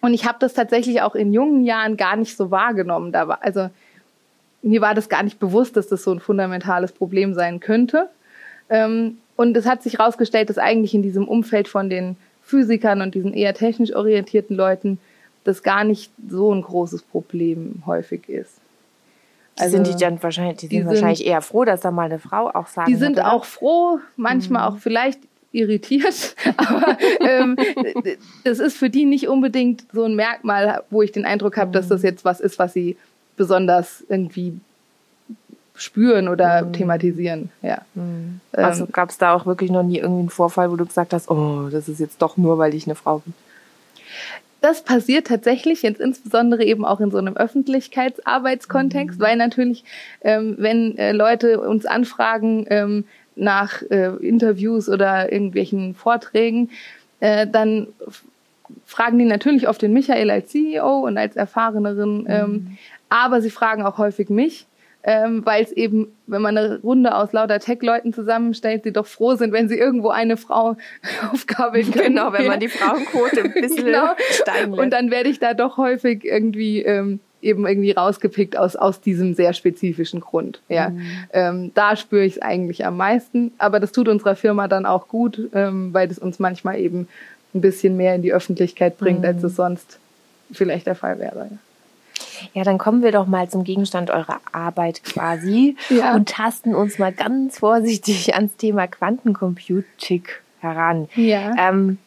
und 0.00 0.14
ich 0.14 0.24
habe 0.24 0.38
das 0.40 0.54
tatsächlich 0.54 1.02
auch 1.02 1.14
in 1.14 1.32
jungen 1.32 1.64
Jahren 1.64 1.96
gar 1.96 2.16
nicht 2.16 2.36
so 2.36 2.50
wahrgenommen. 2.50 3.12
Da 3.12 3.28
war, 3.28 3.42
also 3.42 3.68
mir 4.62 4.80
war 4.80 4.94
das 4.94 5.08
gar 5.08 5.22
nicht 5.22 5.38
bewusst, 5.38 5.76
dass 5.76 5.88
das 5.88 6.02
so 6.02 6.12
ein 6.12 6.20
fundamentales 6.20 6.92
Problem 6.92 7.34
sein 7.34 7.60
könnte. 7.60 8.08
Ähm, 8.68 9.18
und 9.36 9.56
es 9.56 9.66
hat 9.66 9.82
sich 9.82 9.98
herausgestellt, 9.98 10.50
dass 10.50 10.58
eigentlich 10.58 10.94
in 10.94 11.02
diesem 11.02 11.26
Umfeld 11.26 11.68
von 11.68 11.90
den 11.90 12.16
Physikern 12.42 13.00
und 13.00 13.14
diesen 13.14 13.32
eher 13.32 13.54
technisch 13.54 13.94
orientierten 13.94 14.56
Leuten 14.56 14.98
das 15.44 15.62
gar 15.62 15.84
nicht 15.84 16.10
so 16.28 16.52
ein 16.54 16.62
großes 16.62 17.02
Problem 17.02 17.82
häufig 17.86 18.28
ist. 18.28 18.60
Also, 19.58 19.76
sind 19.76 19.86
die 19.86 19.96
dann 19.96 20.22
wahrscheinlich, 20.22 20.58
die, 20.58 20.68
die 20.68 20.78
sind 20.78 20.86
wahrscheinlich 20.86 21.26
eher 21.26 21.42
froh, 21.42 21.64
dass 21.64 21.80
da 21.80 21.90
mal 21.90 22.04
eine 22.04 22.18
Frau 22.18 22.50
auch 22.50 22.66
sagt. 22.66 22.88
Die 22.88 22.94
sind 22.94 23.20
auch 23.20 23.44
froh, 23.44 23.98
manchmal 24.16 24.70
mhm. 24.70 24.74
auch 24.74 24.78
vielleicht 24.78 25.20
irritiert, 25.52 26.36
aber 26.56 26.96
ähm, 27.20 27.56
das 28.44 28.58
ist 28.58 28.76
für 28.76 28.88
die 28.88 29.04
nicht 29.04 29.28
unbedingt 29.28 29.84
so 29.92 30.04
ein 30.04 30.14
Merkmal, 30.14 30.84
wo 30.90 31.02
ich 31.02 31.12
den 31.12 31.24
Eindruck 31.24 31.56
habe, 31.56 31.68
mhm. 31.68 31.72
dass 31.72 31.88
das 31.88 32.02
jetzt 32.02 32.24
was 32.24 32.40
ist, 32.40 32.58
was 32.58 32.72
sie 32.72 32.96
besonders 33.36 34.04
irgendwie 34.08 34.58
spüren 35.74 36.28
oder 36.28 36.64
mhm. 36.64 36.72
thematisieren. 36.72 37.50
Ja. 37.62 37.82
Also 38.52 38.84
ähm, 38.84 38.92
gab 38.92 39.10
es 39.10 39.18
da 39.18 39.34
auch 39.34 39.46
wirklich 39.46 39.70
noch 39.70 39.82
nie 39.82 39.98
irgendwie 39.98 40.20
einen 40.20 40.30
Vorfall, 40.30 40.70
wo 40.70 40.76
du 40.76 40.84
gesagt 40.84 41.12
hast, 41.12 41.30
oh, 41.30 41.68
das 41.70 41.88
ist 41.88 42.00
jetzt 42.00 42.20
doch 42.22 42.36
nur, 42.36 42.58
weil 42.58 42.74
ich 42.74 42.86
eine 42.86 42.94
Frau 42.94 43.18
bin? 43.18 43.34
Das 44.60 44.82
passiert 44.82 45.26
tatsächlich 45.26 45.82
jetzt 45.82 46.00
insbesondere 46.00 46.64
eben 46.64 46.84
auch 46.84 47.00
in 47.00 47.10
so 47.10 47.18
einem 47.18 47.36
Öffentlichkeitsarbeitskontext, 47.36 49.18
mhm. 49.18 49.22
weil 49.22 49.36
natürlich, 49.36 49.84
ähm, 50.22 50.56
wenn 50.58 50.96
äh, 50.98 51.12
Leute 51.12 51.60
uns 51.60 51.86
anfragen 51.86 52.66
ähm, 52.68 53.04
nach 53.36 53.82
äh, 53.90 54.16
Interviews 54.16 54.88
oder 54.88 55.32
irgendwelchen 55.32 55.94
Vorträgen, 55.94 56.70
äh, 57.20 57.46
dann 57.46 57.88
fragen 58.84 59.18
die 59.18 59.24
natürlich 59.24 59.68
oft 59.68 59.82
den 59.82 59.92
Michael 59.92 60.30
als 60.30 60.50
CEO 60.50 61.00
und 61.00 61.18
als 61.18 61.36
Erfahrenerin, 61.36 62.26
ähm, 62.28 62.50
mhm. 62.50 62.78
aber 63.08 63.40
sie 63.40 63.50
fragen 63.50 63.82
auch 63.82 63.98
häufig 63.98 64.28
mich 64.28 64.66
ähm, 65.02 65.44
weil 65.46 65.64
es 65.64 65.72
eben, 65.72 66.08
wenn 66.26 66.42
man 66.42 66.58
eine 66.58 66.80
Runde 66.80 67.14
aus 67.14 67.32
lauter 67.32 67.58
Tech-Leuten 67.58 68.12
zusammenstellt, 68.12 68.84
sie 68.84 68.92
doch 68.92 69.06
froh 69.06 69.34
sind, 69.34 69.52
wenn 69.52 69.68
sie 69.68 69.78
irgendwo 69.78 70.10
eine 70.10 70.36
Frau 70.36 70.76
aufgabeln 71.32 71.90
können. 71.90 72.16
Genau, 72.16 72.32
wenn 72.32 72.46
man 72.46 72.60
die 72.60 72.68
Frauenquote 72.68 73.44
ein 73.44 73.52
bisschen 73.52 73.86
genau. 73.86 74.14
steigen 74.30 74.72
lässt. 74.72 74.82
Und 74.82 74.90
dann 74.90 75.10
werde 75.10 75.30
ich 75.30 75.38
da 75.38 75.54
doch 75.54 75.78
häufig 75.78 76.24
irgendwie 76.24 76.82
ähm, 76.82 77.20
eben 77.42 77.66
irgendwie 77.66 77.92
rausgepickt 77.92 78.58
aus, 78.58 78.76
aus 78.76 79.00
diesem 79.00 79.34
sehr 79.34 79.54
spezifischen 79.54 80.20
Grund. 80.20 80.60
Ja. 80.68 80.90
Mhm. 80.90 81.02
Ähm, 81.32 81.70
da 81.74 81.96
spüre 81.96 82.24
ich 82.24 82.36
es 82.36 82.42
eigentlich 82.42 82.84
am 82.84 82.98
meisten. 82.98 83.52
Aber 83.58 83.80
das 83.80 83.92
tut 83.92 84.08
unserer 84.08 84.36
Firma 84.36 84.68
dann 84.68 84.84
auch 84.84 85.08
gut, 85.08 85.48
ähm, 85.54 85.94
weil 85.94 86.10
es 86.10 86.18
uns 86.18 86.38
manchmal 86.38 86.78
eben 86.78 87.08
ein 87.54 87.62
bisschen 87.62 87.96
mehr 87.96 88.14
in 88.14 88.22
die 88.22 88.32
Öffentlichkeit 88.32 88.98
bringt, 88.98 89.20
mhm. 89.20 89.26
als 89.26 89.42
es 89.42 89.56
sonst 89.56 89.98
vielleicht 90.52 90.86
der 90.86 90.94
Fall 90.94 91.18
wäre. 91.18 91.48
Ja. 91.50 91.58
Ja, 92.54 92.64
dann 92.64 92.78
kommen 92.78 93.02
wir 93.02 93.12
doch 93.12 93.26
mal 93.26 93.48
zum 93.48 93.64
Gegenstand 93.64 94.10
eurer 94.10 94.40
Arbeit 94.52 95.02
quasi 95.04 95.76
ja. 95.90 96.14
und 96.14 96.28
tasten 96.28 96.74
uns 96.74 96.98
mal 96.98 97.12
ganz 97.12 97.58
vorsichtig 97.58 98.34
ans 98.34 98.56
Thema 98.56 98.86
Quantencomputing 98.86 100.24
heran. 100.60 101.08
Ja. 101.14 101.54
Ähm, 101.58 101.98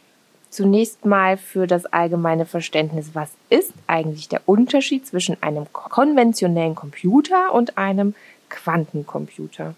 zunächst 0.49 1.05
mal 1.05 1.37
für 1.37 1.67
das 1.67 1.85
allgemeine 1.85 2.45
Verständnis, 2.45 3.11
was 3.13 3.31
ist 3.49 3.73
eigentlich 3.87 4.29
der 4.29 4.41
Unterschied 4.45 5.05
zwischen 5.07 5.41
einem 5.41 5.65
konventionellen 5.73 6.75
Computer 6.75 7.53
und 7.53 7.77
einem 7.77 8.13
Quantencomputer? 8.49 9.73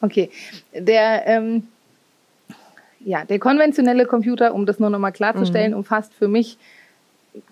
Okay, 0.00 0.30
der 0.72 1.26
ähm, 1.26 1.64
ja, 3.00 3.24
der 3.24 3.38
konventionelle 3.38 4.06
Computer, 4.06 4.54
um 4.54 4.66
das 4.66 4.78
nur 4.78 4.90
noch 4.90 4.98
mal 4.98 5.12
klarzustellen, 5.12 5.72
mhm. 5.72 5.78
umfasst 5.78 6.12
für 6.14 6.28
mich 6.28 6.58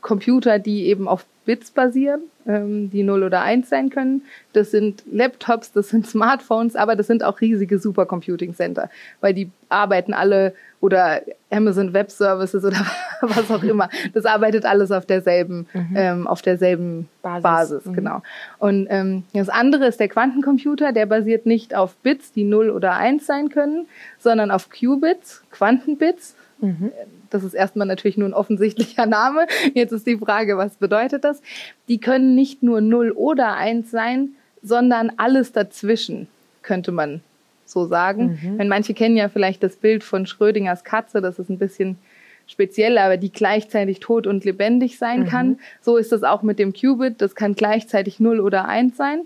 Computer, 0.00 0.58
die 0.58 0.86
eben 0.86 1.08
auf 1.08 1.26
Bits 1.46 1.70
basieren, 1.70 2.22
ähm, 2.46 2.90
die 2.90 3.02
0 3.02 3.22
oder 3.22 3.42
1 3.42 3.68
sein 3.68 3.88
können. 3.88 4.22
Das 4.52 4.70
sind 4.70 5.04
Laptops, 5.10 5.72
das 5.72 5.88
sind 5.88 6.06
Smartphones, 6.08 6.76
aber 6.76 6.96
das 6.96 7.06
sind 7.06 7.22
auch 7.22 7.40
riesige 7.40 7.78
Supercomputing 7.78 8.54
Center, 8.54 8.90
weil 9.20 9.32
die 9.32 9.50
arbeiten 9.68 10.12
alle 10.12 10.52
oder 10.80 11.22
Amazon 11.50 11.94
Web 11.94 12.10
Services 12.10 12.64
oder 12.64 12.84
was 13.22 13.50
auch 13.50 13.62
immer. 13.62 13.88
Das 14.12 14.26
arbeitet 14.26 14.66
alles 14.66 14.90
auf 14.90 15.06
derselben, 15.06 15.66
mhm. 15.72 15.94
ähm, 15.96 16.26
auf 16.26 16.42
derselben 16.42 17.08
Basis, 17.22 17.42
Basis 17.42 17.84
mhm. 17.86 17.92
genau. 17.94 18.22
Und 18.58 18.86
ähm, 18.90 19.24
das 19.32 19.48
andere 19.48 19.86
ist 19.86 19.98
der 20.00 20.08
Quantencomputer, 20.08 20.92
der 20.92 21.06
basiert 21.06 21.46
nicht 21.46 21.74
auf 21.74 21.96
Bits, 21.98 22.32
die 22.32 22.44
0 22.44 22.70
oder 22.70 22.94
1 22.94 23.24
sein 23.24 23.48
können, 23.48 23.86
sondern 24.18 24.50
auf 24.50 24.68
Qubits, 24.68 25.42
Quantenbits. 25.50 26.36
Mhm 26.60 26.90
das 27.30 27.44
ist 27.44 27.54
erstmal 27.54 27.86
natürlich 27.86 28.16
nur 28.16 28.28
ein 28.28 28.34
offensichtlicher 28.34 29.06
Name. 29.06 29.46
Jetzt 29.74 29.92
ist 29.92 30.06
die 30.06 30.16
Frage, 30.16 30.56
was 30.56 30.76
bedeutet 30.76 31.24
das? 31.24 31.42
Die 31.88 31.98
können 31.98 32.34
nicht 32.34 32.62
nur 32.62 32.80
0 32.80 33.12
oder 33.12 33.54
1 33.54 33.90
sein, 33.90 34.30
sondern 34.62 35.12
alles 35.16 35.52
dazwischen, 35.52 36.28
könnte 36.62 36.92
man 36.92 37.20
so 37.64 37.86
sagen. 37.86 38.38
Mhm. 38.42 38.58
Wenn 38.58 38.68
manche 38.68 38.94
kennen 38.94 39.16
ja 39.16 39.28
vielleicht 39.28 39.62
das 39.62 39.76
Bild 39.76 40.04
von 40.04 40.26
Schrödingers 40.26 40.84
Katze, 40.84 41.20
das 41.20 41.38
ist 41.38 41.50
ein 41.50 41.58
bisschen 41.58 41.98
speziell, 42.46 42.96
aber 42.98 43.16
die 43.16 43.32
gleichzeitig 43.32 43.98
tot 43.98 44.26
und 44.26 44.44
lebendig 44.44 44.98
sein 44.98 45.20
mhm. 45.20 45.26
kann. 45.26 45.58
So 45.82 45.96
ist 45.96 46.12
das 46.12 46.22
auch 46.22 46.42
mit 46.42 46.58
dem 46.58 46.72
Qubit, 46.72 47.20
das 47.20 47.34
kann 47.34 47.54
gleichzeitig 47.54 48.20
0 48.20 48.40
oder 48.40 48.66
1 48.66 48.96
sein. 48.96 49.22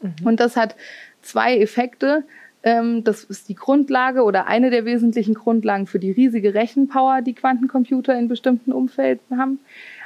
Mhm. 0.00 0.14
Und 0.24 0.40
das 0.40 0.56
hat 0.56 0.74
zwei 1.22 1.56
Effekte. 1.58 2.24
Ähm, 2.64 3.04
das 3.04 3.24
ist 3.24 3.48
die 3.50 3.54
Grundlage 3.54 4.22
oder 4.24 4.46
eine 4.46 4.70
der 4.70 4.86
wesentlichen 4.86 5.34
Grundlagen 5.34 5.86
für 5.86 5.98
die 5.98 6.10
riesige 6.10 6.54
Rechenpower, 6.54 7.20
die 7.20 7.34
Quantencomputer 7.34 8.18
in 8.18 8.26
bestimmten 8.26 8.72
Umfelden 8.72 9.38
haben. 9.38 9.60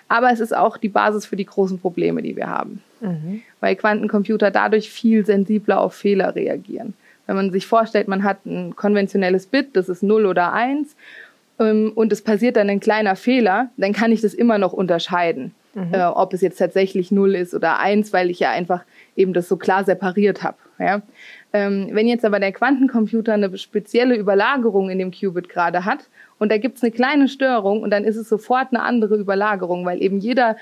Aber 0.08 0.32
es 0.32 0.40
ist 0.40 0.56
auch 0.56 0.76
die 0.76 0.88
Basis 0.88 1.24
für 1.24 1.36
die 1.36 1.44
großen 1.44 1.78
Probleme, 1.78 2.20
die 2.20 2.34
wir 2.34 2.48
haben. 2.48 2.82
Mhm. 3.00 3.42
Weil 3.60 3.76
Quantencomputer 3.76 4.50
dadurch 4.50 4.90
viel 4.90 5.24
sensibler 5.24 5.80
auf 5.80 5.94
Fehler 5.94 6.34
reagieren. 6.34 6.94
Wenn 7.26 7.36
man 7.36 7.52
sich 7.52 7.66
vorstellt, 7.66 8.08
man 8.08 8.24
hat 8.24 8.44
ein 8.44 8.74
konventionelles 8.74 9.46
Bit, 9.46 9.76
das 9.76 9.88
ist 9.88 10.02
0 10.02 10.26
oder 10.26 10.52
1, 10.52 10.96
ähm, 11.60 11.92
und 11.94 12.12
es 12.12 12.22
passiert 12.22 12.56
dann 12.56 12.70
ein 12.70 12.80
kleiner 12.80 13.14
Fehler, 13.14 13.70
dann 13.76 13.92
kann 13.92 14.10
ich 14.10 14.20
das 14.20 14.34
immer 14.34 14.58
noch 14.58 14.72
unterscheiden, 14.72 15.54
mhm. 15.87 15.94
äh, 15.94 16.04
ob 16.04 16.32
es 16.35 16.40
jetzt 16.40 16.58
tatsächlich 16.58 17.11
0 17.11 17.35
ist 17.35 17.54
oder 17.54 17.78
1, 17.78 18.12
weil 18.12 18.30
ich 18.30 18.40
ja 18.40 18.50
einfach 18.50 18.85
eben 19.16 19.32
das 19.32 19.49
so 19.49 19.56
klar 19.56 19.85
separiert 19.85 20.42
habe. 20.42 20.56
Ja? 20.78 21.02
Ähm, 21.52 21.88
wenn 21.92 22.06
jetzt 22.06 22.25
aber 22.25 22.40
der 22.40 22.52
Quantencomputer 22.52 23.35
eine 23.35 23.56
spezielle 23.56 24.16
Überlagerung 24.16 24.90
in 24.90 24.99
dem 24.99 25.11
Qubit 25.11 25.49
gerade 25.49 25.85
hat 25.85 26.08
und 26.38 26.52
da 26.52 26.58
gibt's 26.58 26.82
eine 26.82 26.92
kleine 26.92 27.28
Störung 27.28 27.82
und 27.82 27.90
dann 27.90 28.04
ist 28.04 28.16
es 28.16 28.28
sofort 28.28 28.68
eine 28.70 28.82
andere 28.82 29.16
Überlagerung, 29.16 29.85
weil 29.85 30.02
eben 30.02 30.18
jeder 30.18 30.56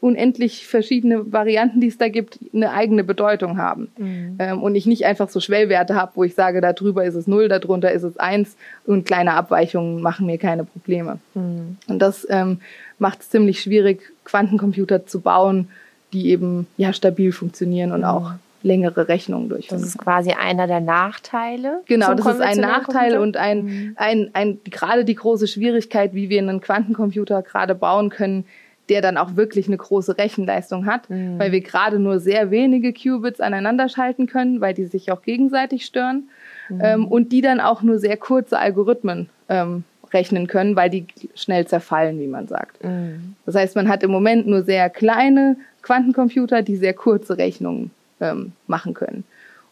unendlich 0.00 0.66
verschiedene 0.66 1.32
Varianten, 1.32 1.80
die 1.80 1.88
es 1.88 1.98
da 1.98 2.08
gibt, 2.08 2.38
eine 2.54 2.70
eigene 2.70 3.02
Bedeutung 3.02 3.58
haben. 3.58 3.90
Mhm. 3.96 4.36
Ähm, 4.38 4.62
und 4.62 4.74
ich 4.76 4.86
nicht 4.86 5.04
einfach 5.04 5.28
so 5.28 5.40
Schwellwerte 5.40 5.96
habe, 5.96 6.12
wo 6.14 6.24
ich 6.24 6.34
sage, 6.34 6.60
da 6.60 6.72
drüber 6.72 7.04
ist 7.04 7.14
es 7.14 7.26
null, 7.26 7.48
darunter 7.48 7.90
ist 7.90 8.04
es 8.04 8.16
eins 8.16 8.56
und 8.86 9.06
kleine 9.06 9.34
Abweichungen 9.34 10.00
machen 10.00 10.26
mir 10.26 10.38
keine 10.38 10.64
Probleme. 10.64 11.18
Mhm. 11.34 11.78
Und 11.88 11.98
das 11.98 12.26
ähm, 12.30 12.60
macht 12.98 13.22
es 13.22 13.30
ziemlich 13.30 13.60
schwierig, 13.60 14.12
Quantencomputer 14.24 15.06
zu 15.06 15.20
bauen, 15.20 15.68
die 16.12 16.28
eben 16.28 16.68
ja 16.76 16.92
stabil 16.92 17.32
funktionieren 17.32 17.90
und 17.90 18.00
mhm. 18.00 18.06
auch 18.06 18.32
längere 18.62 19.08
Rechnungen 19.08 19.48
durchführen. 19.48 19.80
Das 19.80 19.90
ist 19.90 19.98
quasi 19.98 20.32
einer 20.32 20.66
der 20.66 20.80
Nachteile. 20.80 21.80
Genau, 21.86 22.14
das 22.14 22.26
ist 22.26 22.40
ein 22.40 22.58
Nachteil 22.58 23.12
Computer? 23.12 23.20
und 23.20 23.36
ein, 23.36 23.64
mhm. 23.64 23.92
ein, 23.96 24.30
ein, 24.32 24.58
gerade 24.64 25.04
die 25.04 25.14
große 25.14 25.48
Schwierigkeit, 25.48 26.14
wie 26.14 26.28
wir 26.28 26.40
einen 26.40 26.60
Quantencomputer 26.60 27.42
gerade 27.42 27.74
bauen 27.74 28.10
können, 28.10 28.44
der 28.88 29.02
dann 29.02 29.16
auch 29.16 29.36
wirklich 29.36 29.66
eine 29.66 29.76
große 29.76 30.18
Rechenleistung 30.18 30.86
hat, 30.86 31.08
mhm. 31.10 31.38
weil 31.38 31.52
wir 31.52 31.60
gerade 31.60 31.98
nur 31.98 32.20
sehr 32.20 32.50
wenige 32.50 32.92
Qubits 32.92 33.40
aneinander 33.40 33.88
schalten 33.88 34.26
können, 34.26 34.60
weil 34.60 34.74
die 34.74 34.86
sich 34.86 35.12
auch 35.12 35.22
gegenseitig 35.22 35.84
stören 35.84 36.28
mhm. 36.68 36.80
ähm, 36.82 37.08
und 37.08 37.32
die 37.32 37.40
dann 37.40 37.60
auch 37.60 37.82
nur 37.82 37.98
sehr 37.98 38.16
kurze 38.16 38.58
Algorithmen 38.58 39.28
ähm, 39.48 39.84
rechnen 40.12 40.46
können, 40.46 40.76
weil 40.76 40.90
die 40.90 41.06
schnell 41.34 41.66
zerfallen, 41.66 42.18
wie 42.20 42.26
man 42.26 42.48
sagt. 42.48 42.82
Mhm. 42.82 43.34
Das 43.46 43.54
heißt, 43.54 43.76
man 43.76 43.88
hat 43.88 44.02
im 44.02 44.10
Moment 44.10 44.46
nur 44.46 44.62
sehr 44.62 44.88
kleine 44.90 45.56
Quantencomputer, 45.82 46.62
die 46.62 46.76
sehr 46.76 46.94
kurze 46.94 47.38
Rechnungen 47.38 47.90
ähm, 48.20 48.52
machen 48.66 48.94
können. 48.94 49.24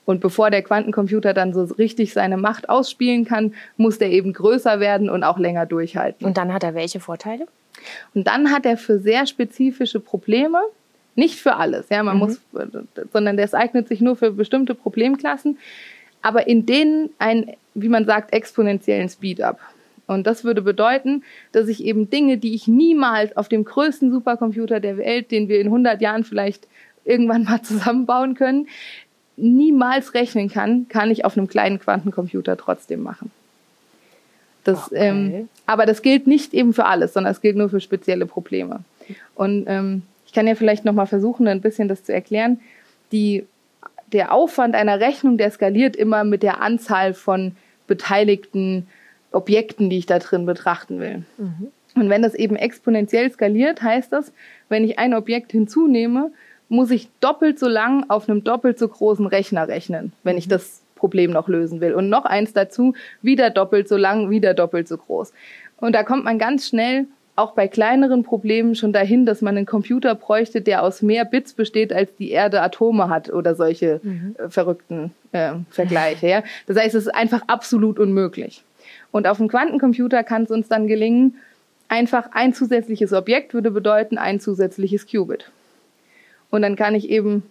Und 0.05 0.21
bevor 0.21 0.51
der 0.51 0.63
Quantencomputer 0.63 1.35
dann 1.35 1.53
so 1.53 1.65
richtig 1.65 2.13
seine 2.13 2.37
Macht 2.37 2.69
ausspielen 2.69 3.25
kann, 3.25 3.55
muss 3.77 3.99
der 3.99 4.11
eben 4.11 4.33
größer 4.33 4.79
werden 4.79 5.11
und 5.11 5.25
auch 5.25 5.39
länger 5.39 5.67
durchhalten. 5.67 6.25
Und 6.25 6.37
dann 6.37 6.53
hat 6.53 6.63
er 6.63 6.75
welche 6.75 7.01
Vorteile? 7.01 7.47
Und 8.15 8.27
dann 8.27 8.51
hat 8.51 8.67
er 8.67 8.77
für 8.77 8.99
sehr 8.99 9.27
spezifische 9.27 10.01
Probleme, 10.01 10.61
nicht 11.15 11.37
für 11.41 11.57
alles, 11.57 11.89
ja, 11.89 12.03
man 12.03 12.17
mhm. 12.17 12.23
muss, 12.23 12.41
sondern 13.13 13.37
das 13.37 13.55
eignet 13.55 13.89
sich 13.89 14.01
nur 14.01 14.17
für 14.17 14.33
bestimmte 14.33 14.75
Problemklassen, 14.75 15.59
aber 16.23 16.47
in 16.47 16.67
denen 16.67 17.11
ein, 17.19 17.55
wie 17.75 17.89
man 17.89 18.05
sagt, 18.05 18.33
exponentiellen 18.33 19.09
Speed-up. 19.09 19.61
Und 20.07 20.27
das 20.27 20.45
würde 20.45 20.63
bedeuten, 20.63 21.25
dass 21.53 21.69
ich 21.69 21.83
eben 21.83 22.11
Dinge, 22.11 22.39
die 22.39 22.55
ich 22.55 22.69
niemals 22.69 23.37
auf 23.37 23.49
dem 23.49 23.65
größten 23.65 24.11
Supercomputer 24.13 24.79
der 24.79 24.99
Welt, 24.99 25.31
den 25.31 25.49
wir 25.49 25.61
in 25.61 25.67
100 25.67 26.01
Jahren 26.01 26.25
vielleicht 26.25 26.69
irgendwann 27.05 27.45
mal 27.45 27.63
zusammenbauen 27.63 28.35
können, 28.35 28.69
niemals 29.37 30.15
rechnen 30.15 30.49
kann, 30.49 30.89
kann 30.89 31.11
ich 31.11 31.25
auf 31.25 31.37
einem 31.37 31.49
kleinen 31.49 31.79
Quantencomputer 31.79 32.57
trotzdem 32.57 33.03
machen. 33.03 33.31
Das, 34.67 34.87
okay. 34.87 35.09
ähm, 35.09 35.49
aber 35.67 35.87
das 35.87 36.03
gilt 36.03 36.27
nicht 36.27 36.53
eben 36.53 36.73
für 36.73 36.87
alles, 36.87 37.13
sondern 37.13 37.33
es 37.33 37.41
gilt 37.41 37.57
nur 37.57 37.69
für 37.69 37.81
spezielle 37.81 38.27
Probleme. 38.27 38.81
Und 39.35 39.67
ähm, 39.69 40.03
ich 40.27 40.33
kann 40.33 40.47
ja 40.47 40.55
vielleicht 40.55 40.85
noch 40.85 40.93
mal 40.93 41.07
versuchen, 41.07 41.47
ein 41.47 41.61
bisschen 41.61 41.89
das 41.89 42.03
zu 42.03 42.13
erklären. 42.13 42.61
Die, 43.13 43.47
der 44.13 44.33
Aufwand 44.33 44.75
einer 44.75 44.99
Rechnung, 44.99 45.39
der 45.39 45.51
skaliert 45.51 45.95
immer 45.95 46.25
mit 46.25 46.43
der 46.43 46.61
Anzahl 46.61 47.15
von 47.15 47.53
beteiligten 47.87 48.89
Objekten, 49.31 49.89
die 49.91 49.99
ich 49.99 50.07
da 50.07 50.19
drin 50.19 50.47
betrachten 50.47 50.99
will. 50.99 51.23
Mhm. 51.39 51.69
Und 51.95 52.11
wenn 52.11 52.23
das 52.23 52.35
eben 52.35 52.57
exponentiell 52.57 53.31
skaliert, 53.31 53.83
heißt 53.83 54.13
das, 54.13 54.33
wenn 54.69 54.85
ich 54.85 54.99
ein 54.99 55.15
Objekt 55.15 55.53
hinzunehme, 55.53 56.33
muss 56.69 56.91
ich 56.91 57.09
doppelt 57.21 57.59
so 57.59 57.69
lang 57.69 58.05
auf 58.09 58.29
einem 58.29 58.43
doppelt 58.43 58.79
so 58.79 58.89
großen 58.89 59.27
Rechner 59.27 59.69
rechnen, 59.69 60.13
wenn 60.25 60.37
ich 60.37 60.47
mhm. 60.47 60.51
das 60.51 60.83
Problem 60.97 61.31
noch 61.31 61.47
lösen 61.47 61.81
will. 61.81 61.95
Und 61.95 62.09
noch 62.09 62.25
eins 62.25 62.53
dazu, 62.53 62.95
wieder 63.23 63.51
doppelt 63.51 63.89
so 63.89 63.97
lang, 63.97 64.31
wieder 64.31 64.55
doppelt 64.55 64.89
so 64.89 64.97
groß. 64.97 65.33
Und 65.77 65.95
da 65.95 66.03
kommt 66.03 66.25
man 66.25 66.39
ganz 66.39 66.67
schnell 66.67 67.07
auch 67.37 67.53
bei 67.53 67.69
kleineren 67.69 68.23
Problemen 68.23 68.75
schon 68.75 68.93
dahin, 68.93 69.27
dass 69.27 69.43
man 69.43 69.57
einen 69.57 69.67
Computer 69.67 70.15
bräuchte, 70.15 70.63
der 70.63 70.83
aus 70.83 71.03
mehr 71.03 71.27
Bits 71.27 71.53
besteht, 71.53 71.93
als 71.93 72.15
die 72.17 72.31
Erde 72.31 72.63
Atome 72.63 73.11
hat 73.11 73.31
oder 73.31 73.55
solche 73.55 74.01
mhm. 74.03 74.35
äh, 74.39 74.49
verrückten 74.49 75.13
äh, 75.33 75.53
Vergleiche. 75.71 76.27
Ja? 76.27 76.43
Das 76.67 76.79
heißt, 76.79 76.95
es 76.95 77.07
ist 77.07 77.15
einfach 77.15 77.43
absolut 77.47 77.99
unmöglich. 77.99 78.65
Und 79.13 79.27
auf 79.27 79.37
dem 79.37 79.49
Quantencomputer 79.49 80.25
kann 80.25 80.45
es 80.45 80.51
uns 80.51 80.69
dann 80.69 80.87
gelingen, 80.87 81.37
einfach 81.89 82.31
ein 82.33 82.55
zusätzliches 82.55 83.13
Objekt 83.13 83.55
würde 83.55 83.71
bedeuten 83.71 84.19
ein 84.19 84.41
zusätzliches 84.41 85.07
Qubit. 85.07 85.51
Und 86.51 86.63
dann 86.63 86.75
kann 86.75 86.95
ich 86.95 87.11
eben 87.11 87.43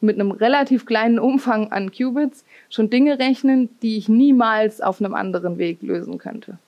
mit 0.00 0.18
einem 0.18 0.30
relativ 0.30 0.86
kleinen 0.86 1.18
Umfang 1.18 1.72
an 1.72 1.90
Qubits 1.90 2.44
schon 2.68 2.90
Dinge 2.90 3.18
rechnen, 3.18 3.68
die 3.82 3.96
ich 3.96 4.08
niemals 4.08 4.80
auf 4.80 5.00
einem 5.00 5.14
anderen 5.14 5.58
Weg 5.58 5.82
lösen 5.82 6.18
könnte. 6.18 6.58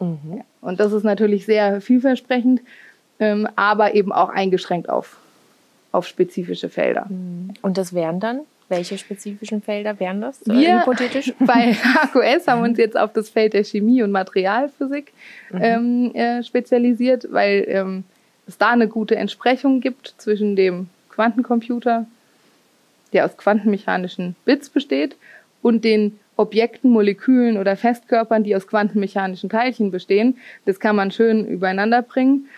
Mhm. 0.00 0.36
Ja. 0.36 0.44
Und 0.60 0.80
das 0.80 0.92
ist 0.92 1.04
natürlich 1.04 1.46
sehr 1.46 1.80
vielversprechend, 1.80 2.60
ähm, 3.20 3.48
aber 3.56 3.94
eben 3.94 4.12
auch 4.12 4.28
eingeschränkt 4.28 4.88
auf, 4.88 5.18
auf 5.92 6.06
spezifische 6.06 6.68
Felder. 6.68 7.06
Mhm. 7.08 7.54
Und 7.62 7.78
das 7.78 7.94
wären 7.94 8.20
dann? 8.20 8.40
Welche 8.68 8.96
spezifischen 8.96 9.60
Felder 9.60 10.00
wären 10.00 10.22
das? 10.22 10.40
Wir 10.46 10.80
hypothetisch? 10.80 11.34
bei 11.38 11.74
HQS 11.74 12.48
haben 12.48 12.62
wir 12.62 12.68
uns 12.70 12.78
jetzt 12.78 12.98
auf 12.98 13.12
das 13.12 13.28
Feld 13.28 13.52
der 13.52 13.62
Chemie 13.62 14.02
und 14.02 14.10
Materialphysik 14.10 15.12
mhm. 15.52 15.60
ähm, 15.62 16.14
äh, 16.14 16.42
spezialisiert, 16.42 17.28
weil 17.30 17.64
ähm, 17.68 18.04
es 18.46 18.56
da 18.58 18.70
eine 18.70 18.88
gute 18.88 19.16
Entsprechung 19.16 19.80
gibt 19.80 20.14
zwischen 20.18 20.56
dem 20.56 20.88
Quantencomputer, 21.10 22.06
der 23.14 23.24
aus 23.24 23.36
quantenmechanischen 23.38 24.36
Bits 24.44 24.68
besteht, 24.68 25.16
und 25.64 25.82
den 25.82 26.20
Objekten, 26.36 26.90
Molekülen 26.90 27.56
oder 27.56 27.74
Festkörpern, 27.74 28.44
die 28.44 28.54
aus 28.54 28.66
quantenmechanischen 28.66 29.48
Teilchen 29.48 29.90
bestehen. 29.90 30.36
Das 30.66 30.78
kann 30.78 30.94
man 30.94 31.10
schön 31.10 31.46
übereinander 31.46 32.02
bringen. 32.02 32.48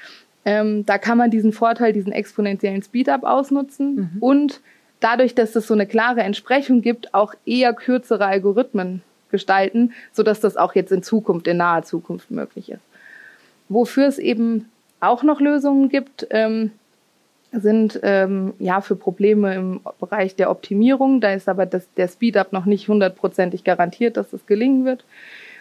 Ähm, 0.45 0.85
da 0.85 0.99
kann 0.99 1.17
man 1.17 1.31
diesen 1.31 1.53
Vorteil, 1.53 1.93
diesen 1.93 2.13
exponentiellen 2.13 2.83
Speedup 2.83 3.23
ausnutzen 3.23 3.95
mhm. 3.95 4.11
und 4.21 4.61
dadurch, 4.99 5.37
dass 5.37 5.55
es 5.55 5.69
so 5.69 5.75
eine 5.75 5.87
klare 5.87 6.23
Entsprechung 6.23 6.83
gibt, 6.83 7.15
auch 7.15 7.35
eher 7.45 7.73
kürzere 7.75 8.27
Algorithmen 8.27 9.03
gestalten, 9.31 9.93
sodass 10.13 10.41
das 10.41 10.57
auch 10.57 10.75
jetzt 10.75 10.91
in 10.91 11.05
Zukunft, 11.05 11.47
in 11.47 11.59
naher 11.59 11.85
Zukunft 11.85 12.33
möglich 12.33 12.71
ist. 12.71 12.83
Wofür 13.69 14.07
es 14.07 14.19
eben 14.19 14.69
auch 14.99 15.23
noch 15.23 15.41
Lösungen 15.41 15.89
gibt, 15.89 16.27
ähm, 16.31 16.73
sind 17.61 18.01
ähm, 18.03 18.55
ja 18.59 18.81
für 18.81 18.97
Probleme 18.97 19.55
im 19.55 19.81
Bereich 20.01 20.37
der 20.37 20.51
Optimierung. 20.51 21.21
Da 21.21 21.33
ist 21.33 21.49
aber 21.49 21.67
das, 21.67 21.93
der 21.95 22.09
Speedup 22.09 22.53
noch 22.53 22.67
nicht 22.67 22.89
hundertprozentig 22.89 23.65
garantiert, 23.65 24.17
dass 24.17 24.33
es 24.33 24.47
gelingen 24.47 24.85
wird. 24.85 25.05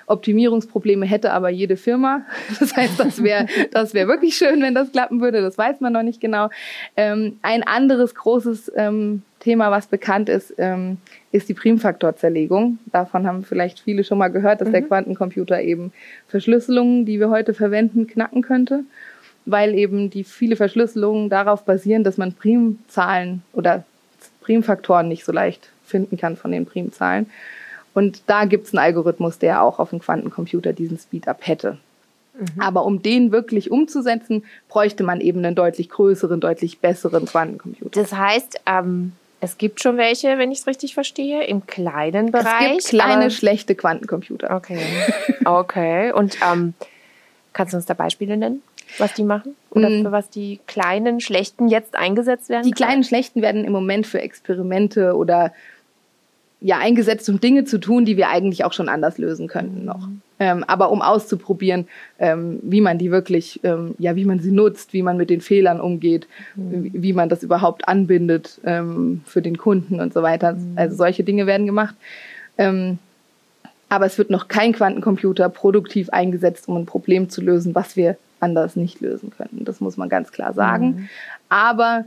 Optimierungsprobleme 0.08 1.06
hätte 1.06 1.32
aber 1.32 1.50
jede 1.50 1.78
Firma. 1.78 2.22
Das 2.60 2.76
heißt, 2.76 3.00
das 3.00 3.24
wäre 3.24 3.48
das 3.72 3.94
wäre 3.94 4.08
wirklich 4.08 4.36
schön, 4.36 4.62
wenn 4.62 4.76
das 4.76 4.92
klappen 4.92 5.22
würde. 5.22 5.42
Das 5.42 5.58
weiß 5.58 5.82
man 5.82 5.94
noch 5.94 6.04
nicht 6.04 6.22
genau. 6.22 6.50
Ähm, 6.96 7.40
ein 7.42 7.64
anderes 7.64 8.16
großes 8.16 8.72
ähm, 8.76 9.24
Thema, 9.40 9.72
was 9.72 9.88
bekannt 9.88 10.30
ist, 10.30 10.54
ähm, 10.58 10.98
ist 11.32 11.50
die 11.50 11.54
Primfaktorzerlegung. 11.54 12.80
Davon 12.92 13.28
haben 13.28 13.44
vielleicht 13.44 13.80
viele 13.80 14.04
schon 14.04 14.18
mal 14.18 14.30
gehört, 14.30 14.62
dass 14.62 14.70
mhm. 14.70 14.74
der 14.74 14.82
Quantencomputer 14.84 15.62
eben 15.62 15.92
Verschlüsselungen, 16.28 17.06
die 17.06 17.20
wir 17.20 17.30
heute 17.30 17.54
verwenden, 17.54 18.08
knacken 18.08 18.42
könnte 18.42 18.84
weil 19.46 19.76
eben 19.76 20.10
die 20.10 20.24
viele 20.24 20.56
Verschlüsselungen 20.56 21.30
darauf 21.30 21.64
basieren, 21.64 22.04
dass 22.04 22.18
man 22.18 22.34
Primzahlen 22.34 23.44
oder 23.54 23.84
Primfaktoren 24.42 25.08
nicht 25.08 25.26
so 25.26 25.32
leicht 25.32 25.70
finden 25.86 26.18
kann 26.18 26.36
von 26.36 26.52
den 26.52 26.66
Primzahlen. 26.66 27.30
Und 27.94 28.24
da 28.28 28.46
gibt 28.46 28.68
es 28.68 28.74
einen 28.74 28.80
Algorithmus, 28.80 29.40
der 29.40 29.62
auch 29.64 29.80
auf 29.80 29.92
dem 29.92 30.00
Quantencomputer 30.00 30.74
diesen 30.74 30.98
Speedup 30.98 31.48
hätte. 31.48 31.78
Mhm. 32.38 32.62
Aber 32.62 32.86
um 32.86 33.02
den 33.02 33.32
wirklich 33.32 33.72
umzusetzen, 33.72 34.44
bräuchte 34.68 35.04
man 35.04 35.22
eben 35.22 35.44
einen 35.46 35.56
deutlich 35.56 35.90
größeren, 35.90 36.40
deutlich 36.40 36.80
besseren 36.80 37.26
Quantencomputer. 37.26 38.02
Das 38.02 38.14
heißt, 38.14 38.60
ähm, 38.66 39.14
es 39.40 39.58
gibt 39.58 39.82
schon 39.82 39.98
welche, 39.98 40.38
wenn 40.38 40.52
ich 40.52 40.60
es 40.60 40.68
richtig 40.68 40.94
verstehe, 40.94 41.44
im 41.46 41.66
kleinen 41.68 42.32
Bereich. 42.32 42.78
Es 42.78 42.90
gibt 42.90 43.02
kleine, 43.02 43.32
schlechte 43.32 43.76
Quantencomputer. 43.76 44.56
Okay. 44.56 44.80
Okay. 45.46 46.12
Und 46.12 46.38
ähm, 46.42 46.74
kannst 47.54 47.74
du 47.74 47.78
uns 47.78 47.86
da 47.86 47.94
Beispiele 47.94 48.36
nennen? 48.38 48.62
Was 48.98 49.14
die 49.14 49.24
machen? 49.24 49.56
Oder 49.72 49.90
mm. 49.90 50.04
für 50.04 50.12
was 50.12 50.30
die 50.30 50.60
kleinen, 50.68 51.20
schlechten 51.20 51.68
jetzt 51.68 51.96
eingesetzt 51.96 52.50
werden? 52.50 52.64
Die 52.64 52.72
kleinen, 52.72 53.04
schlechten 53.04 53.42
werden 53.42 53.66
im 53.66 53.72
Moment 53.72 54.08
für 54.08 54.22
Experimente 54.22 55.16
oder 55.16 55.52
ja 56.62 56.80
eingesetzt, 56.80 57.30
um 57.30 57.40
Dinge 57.40 57.66
zu 57.66 57.80
tun, 57.80 58.06
die 58.06 58.18
wir 58.18 58.30
eigentlich 58.30 58.64
auch 58.64 58.74
schon 58.74 58.90
anders 58.90 59.18
lösen 59.18 59.48
könnten 59.48 59.86
noch. 59.86 60.08
Ähm, 60.40 60.64
aber 60.66 60.92
um 60.92 61.02
auszuprobieren, 61.02 61.88
ähm, 62.20 62.60
wie 62.62 62.82
man 62.82 62.98
die 62.98 63.12
wirklich, 63.12 63.60
ähm, 63.64 63.96
ja, 64.00 64.16
wie 64.16 64.26
man 64.26 64.40
sie 64.40 64.52
nutzt, 64.52 64.92
wie 64.92 65.02
man 65.02 65.16
mit 65.16 65.30
den 65.30 65.42
Fehlern 65.42 65.80
umgeht, 65.80 66.28
mhm. 66.56 66.84
wie, 66.84 66.92
wie, 66.94 67.14
man 67.14 67.30
das 67.30 67.44
überhaupt 67.44 67.88
anbindet 67.88 68.60
ähm, 68.66 69.22
für 69.26 69.42
den 69.42 69.58
Kunden 69.58 70.02
und 70.02 70.14
so 70.14 70.24
weiter. 70.24 70.54
Mhm. 70.54 70.74
Also 70.76 70.96
solche 70.96 71.24
Dinge 71.24 71.46
werden 71.46 71.66
gemacht. 71.66 71.96
Ähm, 72.58 72.98
aber 73.88 74.08
es 74.08 74.18
wird 74.18 74.30
noch 74.30 74.48
kein 74.48 74.74
Quantencomputer 74.74 75.48
produktiv 75.50 76.10
eingesetzt, 76.10 76.68
um 76.68 76.78
ein 76.78 76.86
Problem 76.86 77.30
zu 77.30 77.42
lösen, 77.42 77.76
was 77.76 77.96
wir 77.96 78.18
anders 78.46 78.76
nicht 78.76 79.02
lösen 79.02 79.32
können. 79.36 79.66
Das 79.66 79.82
muss 79.82 79.98
man 79.98 80.10
ganz 80.10 80.32
klar 80.32 80.54
sagen. 80.54 80.86
Mhm. 80.86 81.10
Aber 81.50 82.06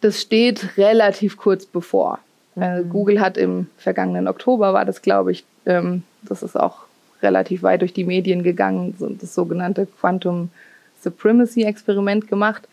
das 0.00 0.20
steht 0.20 0.76
relativ 0.76 1.36
kurz 1.36 1.64
bevor. 1.64 2.18
Äh, 2.56 2.82
mhm. 2.82 2.90
Google 2.90 3.20
hat 3.20 3.38
im 3.38 3.68
vergangenen 3.78 4.28
Oktober, 4.28 4.74
war 4.74 4.84
das 4.84 5.00
glaube 5.00 5.32
ich, 5.32 5.44
ähm, 5.64 6.02
das 6.22 6.42
ist 6.42 6.56
auch 6.56 6.84
relativ 7.22 7.62
weit 7.62 7.80
durch 7.80 7.92
die 7.92 8.04
Medien 8.04 8.42
gegangen, 8.42 8.94
das 9.20 9.34
sogenannte 9.34 9.86
Quantum 9.86 10.50
Supremacy 11.02 11.62
Experiment 11.62 12.28
gemacht. 12.28 12.68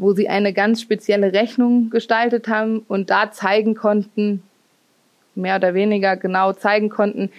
wo 0.00 0.12
sie 0.12 0.28
eine 0.28 0.52
ganz 0.52 0.80
spezielle 0.80 1.32
Rechnung 1.32 1.90
gestaltet 1.90 2.46
haben 2.46 2.84
und 2.86 3.10
da 3.10 3.32
zeigen 3.32 3.74
konnten, 3.74 4.44
mehr 5.34 5.56
oder 5.56 5.74
weniger 5.74 6.16
genau 6.16 6.52
zeigen 6.52 6.88
konnten, 6.88 7.30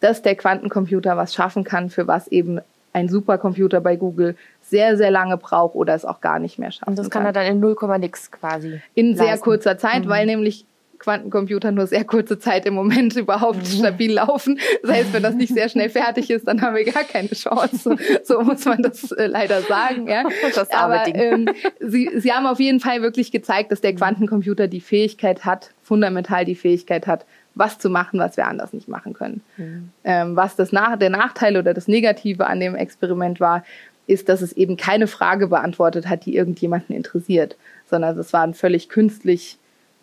dass 0.00 0.20
der 0.20 0.34
Quantencomputer 0.34 1.16
was 1.16 1.32
schaffen 1.32 1.64
kann, 1.64 1.88
für 1.88 2.06
was 2.06 2.28
eben 2.28 2.60
ein 2.92 3.08
Supercomputer 3.08 3.80
bei 3.80 3.96
Google 3.96 4.36
sehr, 4.60 4.96
sehr 4.96 5.10
lange 5.10 5.36
braucht 5.36 5.74
oder 5.74 5.94
es 5.94 6.04
auch 6.04 6.20
gar 6.20 6.38
nicht 6.38 6.58
mehr 6.58 6.70
schafft. 6.70 6.88
Und 6.88 6.98
das 6.98 7.10
kann, 7.10 7.24
kann. 7.24 7.34
er 7.34 7.44
dann 7.44 7.46
in 7.46 7.60
0, 7.60 7.76
nix 7.98 8.30
quasi. 8.30 8.80
In 8.94 9.10
leisten. 9.10 9.24
sehr 9.24 9.38
kurzer 9.38 9.78
Zeit, 9.78 10.04
mhm. 10.04 10.08
weil 10.08 10.26
nämlich 10.26 10.66
Quantencomputer 11.02 11.72
nur 11.72 11.86
sehr 11.86 12.04
kurze 12.04 12.38
Zeit 12.38 12.64
im 12.64 12.74
Moment 12.74 13.16
überhaupt 13.16 13.58
mhm. 13.58 13.64
stabil 13.64 14.12
laufen. 14.12 14.58
Das 14.82 14.92
heißt, 14.92 15.12
wenn 15.12 15.22
das 15.22 15.34
nicht 15.34 15.52
sehr 15.52 15.68
schnell 15.68 15.90
fertig 15.90 16.30
ist, 16.30 16.46
dann 16.46 16.62
haben 16.62 16.76
wir 16.76 16.84
gar 16.84 17.04
keine 17.04 17.28
Chance. 17.28 17.76
So, 17.76 17.96
so 18.22 18.40
muss 18.42 18.64
man 18.64 18.82
das 18.82 19.10
äh, 19.12 19.26
leider 19.26 19.62
sagen. 19.62 20.06
Ja. 20.06 20.24
Aber 20.70 21.06
ähm, 21.08 21.48
sie, 21.80 22.10
sie 22.16 22.32
haben 22.32 22.46
auf 22.46 22.60
jeden 22.60 22.80
Fall 22.80 23.02
wirklich 23.02 23.32
gezeigt, 23.32 23.72
dass 23.72 23.80
der 23.80 23.94
Quantencomputer 23.94 24.68
die 24.68 24.80
Fähigkeit 24.80 25.44
hat, 25.44 25.70
fundamental 25.82 26.44
die 26.44 26.54
Fähigkeit 26.54 27.06
hat, 27.06 27.26
was 27.54 27.78
zu 27.78 27.90
machen, 27.90 28.18
was 28.18 28.36
wir 28.36 28.46
anders 28.46 28.72
nicht 28.72 28.88
machen 28.88 29.12
können. 29.12 29.42
Mhm. 29.56 29.90
Ähm, 30.04 30.36
was 30.36 30.56
das 30.56 30.72
nach, 30.72 30.98
der 30.98 31.10
Nachteil 31.10 31.56
oder 31.56 31.74
das 31.74 31.88
Negative 31.88 32.46
an 32.46 32.60
dem 32.60 32.74
Experiment 32.74 33.40
war, 33.40 33.64
ist, 34.06 34.28
dass 34.28 34.42
es 34.42 34.52
eben 34.52 34.76
keine 34.76 35.06
Frage 35.06 35.48
beantwortet 35.48 36.08
hat, 36.08 36.26
die 36.26 36.36
irgendjemanden 36.36 36.94
interessiert, 36.94 37.56
sondern 37.88 38.18
es 38.18 38.32
war 38.32 38.42
ein 38.42 38.54
völlig 38.54 38.88
künstlich 38.88 39.58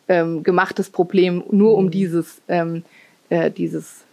ähm, 0.08 0.44
gemachtes 0.44 0.90
Problem, 0.90 1.44
nur 1.52 1.76
um 1.76 1.86
mhm. 1.86 1.92
dieses, 1.92 2.42
ähm, 2.48 2.84
äh, 3.30 3.52
dieses, 3.52 4.04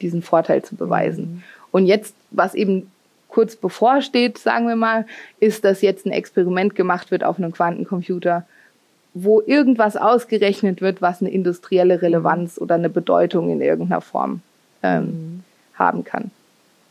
diesen 0.00 0.22
Vorteil 0.22 0.62
zu 0.62 0.76
beweisen. 0.76 1.24
Mhm. 1.24 1.42
Und 1.70 1.86
jetzt, 1.86 2.14
was 2.30 2.54
eben 2.54 2.90
kurz 3.28 3.56
bevorsteht, 3.56 4.38
sagen 4.38 4.68
wir 4.68 4.76
mal, 4.76 5.06
ist, 5.40 5.64
dass 5.64 5.80
jetzt 5.80 6.04
ein 6.04 6.12
Experiment 6.12 6.74
gemacht 6.74 7.10
wird 7.10 7.24
auf 7.24 7.38
einem 7.38 7.52
Quantencomputer, 7.52 8.46
wo 9.14 9.40
irgendwas 9.42 9.96
ausgerechnet 9.96 10.80
wird, 10.80 11.02
was 11.02 11.20
eine 11.20 11.30
industrielle 11.30 12.00
Relevanz 12.00 12.58
oder 12.58 12.76
eine 12.76 12.88
Bedeutung 12.88 13.50
in 13.50 13.60
irgendeiner 13.60 14.00
Form 14.00 14.40
ähm, 14.82 15.04
mhm. 15.04 15.44
haben 15.74 16.04
kann. 16.04 16.30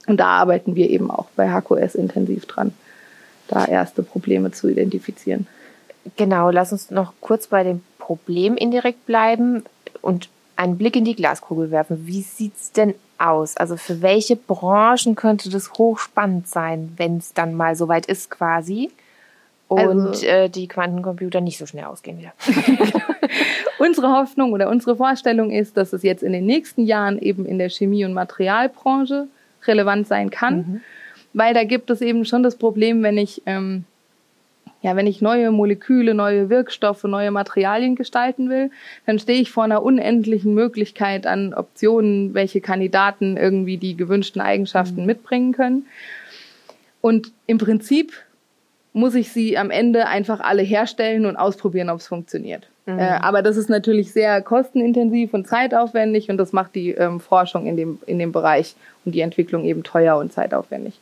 Und 0.08 0.20
da 0.20 0.28
arbeiten 0.28 0.75
wir 0.75 0.90
eben 0.90 1.10
auch 1.10 1.28
bei 1.36 1.50
HQS 1.50 1.96
intensiv 1.96 2.46
dran, 2.46 2.74
da 3.48 3.66
erste 3.66 4.04
Probleme 4.04 4.51
zu 4.51 4.68
identifizieren. 4.68 5.48
Genau, 6.18 6.50
lass 6.50 6.72
uns 6.72 6.90
noch 6.90 7.13
kurz 7.22 7.48
bei 7.48 7.63
dem 7.63 7.84
Problem 8.00 8.58
indirekt 8.58 9.06
bleiben 9.06 9.63
und 10.01 10.30
einen 10.56 10.78
Blick 10.78 10.96
in 10.96 11.06
die 11.06 11.16
Glaskugel 11.16 11.72
werfen. 11.72 12.08
Wie 12.08 12.22
sieht 12.22 12.56
es 12.56 12.72
denn 12.72 12.96
aus? 13.18 13.58
Also 13.58 13.78
für 13.78 14.01
welche 14.01 14.36
Branchen 14.36 15.16
könnte 15.16 15.50
das 15.50 15.74
hochspannend 15.74 16.48
sein, 16.48 16.94
wenn 16.98 17.18
es 17.18 17.34
dann 17.34 17.56
mal 17.56 17.75
soweit 17.75 18.06
ist 18.06 18.30
quasi? 18.30 18.92
Und 19.72 20.08
also, 20.08 20.25
äh, 20.25 20.50
die 20.50 20.68
Quantencomputer 20.68 21.40
nicht 21.40 21.58
so 21.58 21.66
schnell 21.66 21.86
ausgehen 21.86 22.20
wieder. 22.20 22.34
unsere 23.80 24.10
Hoffnung 24.10 24.51
oder 24.51 24.70
unsere 24.70 24.98
Vorstellung 24.98 25.50
ist, 25.50 25.78
dass 25.78 25.94
es 25.94 26.04
jetzt 26.04 26.24
in 26.24 26.34
den 26.34 26.46
nächsten 26.46 26.84
Jahren 26.84 27.18
eben 27.18 27.46
in 27.46 27.58
der 27.58 27.70
Chemie- 27.70 28.04
und 28.04 28.13
Materialbranche 28.13 29.28
relevant 29.66 30.08
sein 30.08 30.30
kann. 30.30 30.58
Mhm. 30.58 30.82
Weil 31.34 31.54
da 31.54 31.63
gibt 31.63 31.90
es 31.90 32.01
eben 32.01 32.25
schon 32.25 32.44
das 32.44 32.58
Problem, 32.58 33.01
wenn 33.01 33.18
ich 33.18 33.44
ähm, 33.46 33.86
ja, 34.82 34.96
wenn 34.98 35.08
ich 35.08 35.22
neue 35.22 35.51
Moleküle, 35.51 36.16
neue 36.16 36.50
Wirkstoffe, 36.50 37.04
neue 37.06 37.32
Materialien 37.32 37.96
gestalten 37.96 38.50
will, 38.50 38.72
dann 39.06 39.20
stehe 39.20 39.40
ich 39.40 39.51
vor 39.51 39.63
einer 39.63 39.84
unendlichen 39.84 40.54
Möglichkeit 40.54 41.28
an 41.28 41.54
Optionen, 41.54 42.34
welche 42.34 42.60
Kandidaten 42.60 43.38
irgendwie 43.38 43.78
die 43.78 43.96
gewünschten 43.96 44.42
Eigenschaften 44.42 45.01
mhm. 45.01 45.06
mitbringen 45.06 45.54
können. 45.54 45.86
Und 47.00 47.32
im 47.46 47.58
Prinzip 47.58 48.12
muss 48.94 49.16
ich 49.16 49.32
sie 49.32 49.58
am 49.58 49.72
Ende 49.72 50.08
einfach 50.08 50.42
alle 50.42 50.62
herstellen 50.62 51.26
und 51.26 51.38
ausprobieren, 51.38 51.90
ob 51.90 52.00
es 52.00 52.08
funktioniert. 52.08 52.68
Mhm. 52.86 53.00
Äh, 53.00 53.20
aber 53.22 53.42
das 53.42 53.58
ist 53.58 53.70
natürlich 53.70 54.12
sehr 54.12 54.42
kostenintensiv 54.42 55.34
und 55.34 55.48
zeitaufwendig 55.48 56.30
und 56.30 56.38
das 56.38 56.52
macht 56.52 56.76
die 56.76 56.92
ähm, 56.92 57.20
Forschung 57.20 57.68
in 57.68 57.78
dem, 57.78 58.00
in 58.06 58.20
dem 58.20 58.32
Bereich 58.32 58.76
und 59.06 59.14
die 59.16 59.22
Entwicklung 59.22 59.64
eben 59.66 59.84
teuer 59.84 60.18
und 60.18 60.34
zeitaufwendig. 60.34 61.00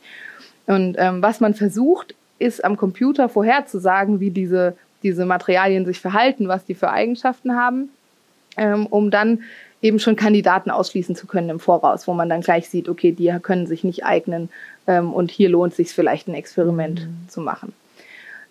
Und 0.66 0.96
ähm, 0.98 1.22
was 1.22 1.40
man 1.40 1.54
versucht, 1.54 2.14
ist 2.38 2.64
am 2.64 2.76
Computer 2.76 3.28
vorherzusagen, 3.28 4.20
wie 4.20 4.30
diese, 4.30 4.76
diese 5.02 5.26
Materialien 5.26 5.84
sich 5.84 6.00
verhalten, 6.00 6.48
was 6.48 6.64
die 6.64 6.74
für 6.74 6.90
Eigenschaften 6.90 7.56
haben, 7.56 7.90
ähm, 8.56 8.86
um 8.86 9.10
dann 9.10 9.40
eben 9.82 9.98
schon 9.98 10.16
Kandidaten 10.16 10.70
ausschließen 10.70 11.16
zu 11.16 11.26
können 11.26 11.48
im 11.48 11.60
Voraus, 11.60 12.06
wo 12.06 12.12
man 12.12 12.28
dann 12.28 12.42
gleich 12.42 12.68
sieht, 12.68 12.88
okay, 12.88 13.12
die 13.12 13.34
können 13.42 13.66
sich 13.66 13.82
nicht 13.82 14.04
eignen 14.04 14.48
ähm, 14.86 15.12
und 15.12 15.30
hier 15.30 15.48
lohnt 15.48 15.72
es 15.72 15.78
sich 15.78 15.92
vielleicht 15.92 16.28
ein 16.28 16.34
Experiment 16.34 17.06
mhm. 17.06 17.28
zu 17.28 17.40
machen. 17.40 17.72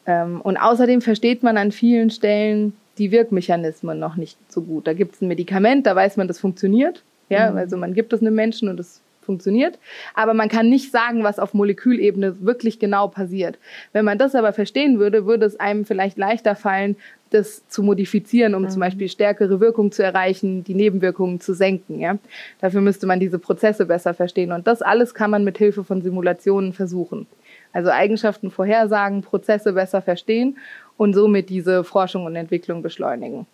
Ähm, 0.06 0.42
und 0.42 0.58
außerdem 0.58 1.02
versteht 1.02 1.44
man 1.44 1.58
an 1.58 1.72
vielen 1.72 2.10
Stellen 2.10 2.74
die 2.98 3.12
Wirkmechanismen 3.12 3.98
noch 3.98 4.16
nicht 4.16 4.38
so 4.50 4.62
gut. 4.62 4.88
Da 4.88 4.94
gibt 4.94 5.16
es 5.16 5.22
ein 5.22 5.28
Medikament, 5.28 5.86
da 5.86 5.96
weiß 5.96 6.18
man, 6.18 6.28
das 6.28 6.40
funktioniert. 6.40 7.04
Ja, 7.30 7.52
mhm. 7.52 7.58
also 7.58 7.78
man 7.78 7.94
gibt 7.94 8.12
es 8.14 8.22
einem 8.22 8.36
Menschen 8.36 8.70
und 8.70 8.80
es 8.80 9.02
funktioniert. 9.30 9.78
Aber 10.16 10.34
man 10.34 10.50
kann 10.50 10.70
nicht 10.70 10.92
sagen, 10.92 11.24
was 11.24 11.38
auf 11.38 11.54
Molekülebene 11.54 12.42
wirklich 12.42 12.80
genau 12.80 13.08
passiert. 13.08 13.60
Wenn 13.94 14.04
man 14.04 14.18
das 14.18 14.34
aber 14.34 14.54
verstehen 14.54 14.98
würde, 14.98 15.28
würde 15.28 15.46
es 15.46 15.60
einem 15.60 15.86
vielleicht 15.86 16.18
leichter 16.18 16.56
fallen, 16.56 16.96
das 17.30 17.68
zu 17.68 17.84
modifizieren, 17.84 18.56
um 18.56 18.64
mhm. 18.64 18.70
zum 18.70 18.80
Beispiel 18.80 19.08
stärkere 19.08 19.60
Wirkung 19.60 19.92
zu 19.92 20.04
erreichen, 20.04 20.64
die 20.64 20.74
Nebenwirkungen 20.74 21.40
zu 21.40 21.54
senken. 21.54 22.00
Ja? 22.00 22.18
Dafür 22.60 22.82
müsste 22.82 23.06
man 23.06 23.20
diese 23.20 23.38
Prozesse 23.38 23.86
besser 23.86 24.16
verstehen. 24.16 24.52
Und 24.52 24.66
das 24.66 24.82
alles 24.82 25.14
kann 25.14 25.30
man 25.30 25.44
mit 25.44 25.60
Hilfe 25.60 25.84
von 25.84 26.02
Simulationen 26.02 26.74
versuchen. 26.74 27.28
Also 27.72 27.90
Eigenschaften 27.92 28.52
vorhersagen, 28.52 29.22
Prozesse 29.22 29.74
besser 29.74 30.02
verstehen 30.02 30.58
und 30.98 31.14
somit 31.14 31.50
diese 31.50 31.84
Forschung 31.84 32.26
und 32.26 32.36
Entwicklung 32.36 32.82
beschleunigen. 32.82 33.46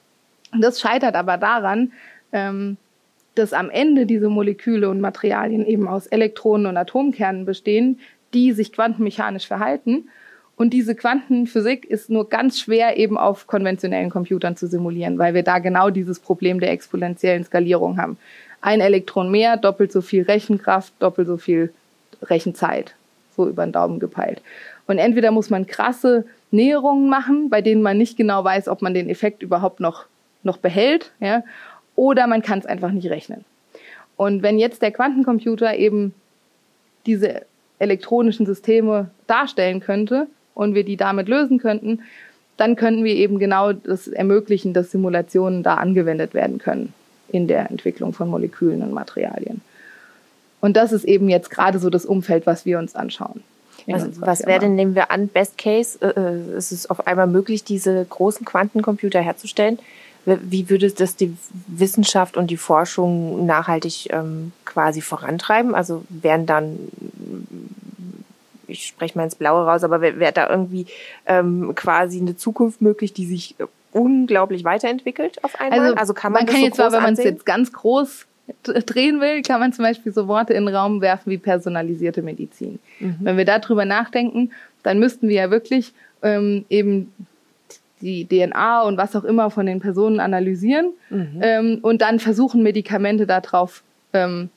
Das 0.60 0.80
scheitert 0.80 1.16
aber 1.16 1.38
daran, 1.38 1.92
ähm, 2.32 2.78
dass 3.36 3.54
am 3.54 3.70
Ende 3.70 4.06
diese 4.06 4.30
Moleküle 4.30 4.90
und 4.90 5.02
Materialien 5.02 5.66
eben 5.66 5.88
aus 5.88 6.08
Elektronen 6.08 6.68
und 6.68 6.78
Atomkernen 6.78 7.46
bestehen, 7.46 8.00
die 8.34 8.54
sich 8.54 8.72
quantenmechanisch 8.72 9.48
verhalten. 9.48 10.10
Und 10.58 10.72
diese 10.72 10.96
Quantenphysik 10.96 11.84
ist 11.86 12.10
nur 12.10 12.30
ganz 12.30 12.60
schwer 12.60 12.98
eben 12.98 13.18
auf 13.18 13.46
konventionellen 13.46 14.10
Computern 14.10 14.56
zu 14.56 14.68
simulieren, 14.68 15.18
weil 15.18 15.34
wir 15.34 15.44
da 15.44 15.60
genau 15.60 15.90
dieses 15.90 16.20
Problem 16.20 16.62
der 16.62 16.72
exponentiellen 16.72 17.44
Skalierung 17.44 17.98
haben. 17.98 18.18
Ein 18.62 18.80
Elektron 18.80 19.30
mehr, 19.30 19.58
doppelt 19.58 19.92
so 19.92 20.02
viel 20.02 20.24
Rechenkraft, 20.24 20.94
doppelt 21.00 21.28
so 21.28 21.38
viel 21.38 21.74
Rechenzeit. 22.22 22.96
So 23.36 23.48
über 23.48 23.66
den 23.66 23.72
Daumen 23.72 24.00
gepeilt. 24.00 24.42
Und 24.88 24.98
entweder 24.98 25.32
muss 25.32 25.50
man 25.50 25.66
krasse 25.66 26.26
Näherungen 26.52 27.10
machen, 27.10 27.50
bei 27.50 27.62
denen 27.62 27.82
man 27.82 27.98
nicht 27.98 28.18
genau 28.18 28.44
weiß, 28.44 28.68
ob 28.68 28.82
man 28.82 28.94
den 28.94 29.10
Effekt 29.10 29.44
überhaupt 29.44 29.80
noch, 29.80 30.06
noch 30.44 30.58
behält, 30.58 31.12
ja, 31.20 31.44
oder 31.96 32.28
man 32.28 32.42
kann 32.42 32.60
es 32.60 32.66
einfach 32.66 32.92
nicht 32.92 33.10
rechnen. 33.10 33.46
Und 34.18 34.44
wenn 34.44 34.60
jetzt 34.60 34.82
der 34.82 34.92
Quantencomputer 34.92 35.76
eben 35.76 36.14
diese 37.06 37.42
elektronischen 37.80 38.46
Systeme 38.46 39.10
darstellen 39.28 39.80
könnte 39.80 40.28
und 40.54 40.76
wir 40.76 40.84
die 40.84 40.98
damit 40.98 41.28
lösen 41.28 41.58
könnten, 41.58 42.02
dann 42.58 42.76
könnten 42.76 43.04
wir 43.04 43.16
eben 43.16 43.38
genau 43.38 43.74
das 43.74 44.08
ermöglichen, 44.08 44.74
dass 44.74 44.92
Simulationen 44.92 45.62
da 45.62 45.76
angewendet 45.76 46.34
werden 46.34 46.58
können 46.58 46.94
in 47.28 47.48
der 47.48 47.70
Entwicklung 47.70 48.14
von 48.14 48.30
Molekülen 48.30 48.82
und 48.82 48.94
Materialien. 48.94 49.62
Und 50.66 50.76
das 50.76 50.92
ist 50.92 51.04
eben 51.04 51.30
jetzt 51.30 51.52
gerade 51.52 51.78
so 51.78 51.92
das 51.92 52.08
Umfeld, 52.08 52.48
was 52.48 52.66
wir 52.66 52.80
uns 52.80 52.96
anschauen. 52.96 53.44
Was, 53.86 54.20
was 54.20 54.48
wäre 54.48 54.62
denn, 54.62 54.74
nehmen 54.74 54.96
wir 54.96 55.12
an, 55.12 55.28
Best 55.28 55.60
Case, 55.60 56.00
äh, 56.02 56.20
äh, 56.20 56.58
ist 56.58 56.72
es 56.72 56.90
auf 56.90 57.06
einmal 57.06 57.28
möglich, 57.28 57.64
diese 57.64 58.04
großen 58.04 58.48
Quantencomputer 58.48 59.22
herzustellen, 59.22 59.78
wie 60.26 60.68
würde 60.68 60.90
das 60.90 61.16
die 61.16 61.38
Wissenschaft 61.68 62.36
und 62.36 62.50
die 62.50 62.58
Forschung 62.58 63.46
nachhaltig 63.46 64.12
ähm, 64.12 64.54
quasi 64.66 65.02
vorantreiben? 65.02 65.76
Also 65.76 66.04
wären 66.10 66.48
dann, 66.48 66.80
ich 68.66 68.88
spreche 68.88 69.16
mal 69.20 69.26
ins 69.26 69.36
Blaue 69.36 69.68
raus, 69.68 69.84
aber 69.84 70.02
wäre 70.02 70.18
wär 70.18 70.32
da 70.32 70.50
irgendwie 70.50 70.88
ähm, 71.28 71.74
quasi 71.76 72.20
eine 72.20 72.38
Zukunft 72.38 72.82
möglich, 72.82 73.14
die 73.14 73.28
sich 73.28 73.54
unglaublich 73.92 74.64
weiterentwickelt 74.64 75.44
auf 75.44 75.62
einmal? 75.62 75.80
Also, 75.82 75.96
also 75.96 76.14
kann 76.16 76.32
man, 76.32 76.46
man 76.46 76.48
kann 76.48 76.62
so 76.62 76.66
jetzt 76.66 76.76
zwar, 76.78 76.92
wenn 76.92 77.04
man 77.04 77.14
es 77.14 77.24
jetzt 77.24 77.46
ganz 77.46 77.72
groß 77.72 78.26
drehen 78.64 79.22
will, 79.22 79.42
kann 79.42 79.60
man 79.60 79.74
zum 79.74 79.84
Beispiel 79.84 80.12
so 80.12 80.28
Worte 80.28 80.54
in 80.54 80.66
den 80.66 80.76
Raum 80.76 81.02
werfen 81.02 81.32
wie 81.32 81.38
personalisierte 81.38 82.22
Medizin. 82.22 82.80
Mhm. 83.00 83.18
Wenn 83.22 83.38
wir 83.38 83.46
darüber 83.46 83.86
nachdenken, 83.86 84.52
dann 84.84 85.00
müssten 85.00 85.28
wir 85.28 85.36
ja 85.36 85.52
wirklich 85.52 85.94
ähm, 86.22 86.66
eben 86.70 87.12
die 88.02 88.26
DNA 88.26 88.84
und 88.84 88.98
was 88.98 89.16
auch 89.16 89.24
immer 89.24 89.50
von 89.50 89.66
den 89.66 89.80
Personen 89.80 90.20
analysieren 90.20 90.92
mhm. 91.10 91.40
ähm, 91.42 91.80
und 91.82 92.02
dann 92.02 92.20
versuchen, 92.20 92.62
Medikamente 92.62 93.26
darauf 93.26 93.84
ähm, 94.14 94.50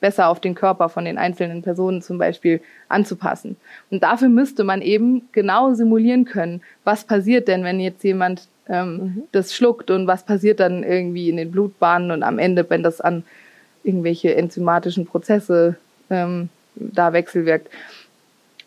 besser 0.00 0.28
auf 0.28 0.40
den 0.40 0.54
Körper 0.54 0.88
von 0.88 1.04
den 1.04 1.18
einzelnen 1.18 1.62
Personen 1.62 2.02
zum 2.02 2.18
Beispiel 2.18 2.60
anzupassen. 2.88 3.56
Und 3.90 4.02
dafür 4.02 4.28
müsste 4.28 4.62
man 4.62 4.82
eben 4.82 5.22
genau 5.32 5.72
simulieren 5.72 6.24
können, 6.24 6.60
was 6.84 7.04
passiert 7.04 7.48
denn, 7.48 7.64
wenn 7.64 7.80
jetzt 7.80 8.04
jemand 8.04 8.48
ähm, 8.68 8.96
mhm. 8.96 9.22
das 9.32 9.54
schluckt 9.54 9.90
und 9.90 10.06
was 10.06 10.24
passiert 10.24 10.60
dann 10.60 10.82
irgendwie 10.82 11.28
in 11.28 11.36
den 11.36 11.50
Blutbahnen 11.50 12.10
und 12.10 12.22
am 12.22 12.38
Ende, 12.38 12.68
wenn 12.68 12.82
das 12.82 13.00
an 13.00 13.24
irgendwelche 13.82 14.34
enzymatischen 14.34 15.06
Prozesse 15.06 15.76
ähm, 16.10 16.48
da 16.74 17.12
wechselwirkt. 17.12 17.68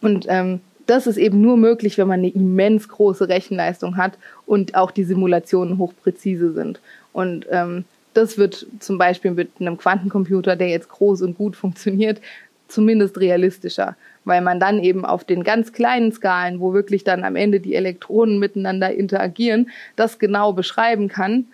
Und 0.02 0.26
ähm, 0.30 0.62
das 0.86 1.08
ist 1.08 1.18
eben 1.18 1.42
nur 1.42 1.58
möglich, 1.58 1.98
wenn 1.98 2.08
man 2.08 2.20
eine 2.20 2.30
immens 2.30 2.88
große 2.88 3.28
Rechenleistung 3.28 3.98
hat 3.98 4.14
und 4.46 4.76
auch 4.76 4.92
die 4.92 5.04
Simulationen 5.04 5.78
hochpräzise 5.78 6.54
sind. 6.54 6.80
Und 7.12 7.46
ähm, 7.52 7.84
das 8.14 8.38
wird 8.38 8.66
zum 8.80 8.98
Beispiel 8.98 9.32
mit 9.32 9.52
einem 9.60 9.78
Quantencomputer, 9.78 10.56
der 10.56 10.70
jetzt 10.70 10.90
groß 10.90 11.24
und 11.24 11.38
gut 11.38 11.56
funktioniert, 11.56 12.22
zumindest 12.68 13.20
realistischer, 13.20 13.96
weil 14.28 14.42
man 14.42 14.60
dann 14.60 14.80
eben 14.80 15.06
auf 15.06 15.24
den 15.24 15.44
ganz 15.44 15.72
kleinen 15.72 16.12
Skalen, 16.12 16.60
wo 16.60 16.74
wirklich 16.74 17.06
dann 17.06 17.24
am 17.24 17.38
Ende 17.38 17.62
die 17.62 17.76
Elektronen 17.76 18.40
miteinander 18.40 18.94
interagieren, 18.94 19.70
das 19.96 20.20
genau 20.20 20.52
beschreiben 20.52 21.08
kann 21.08 21.46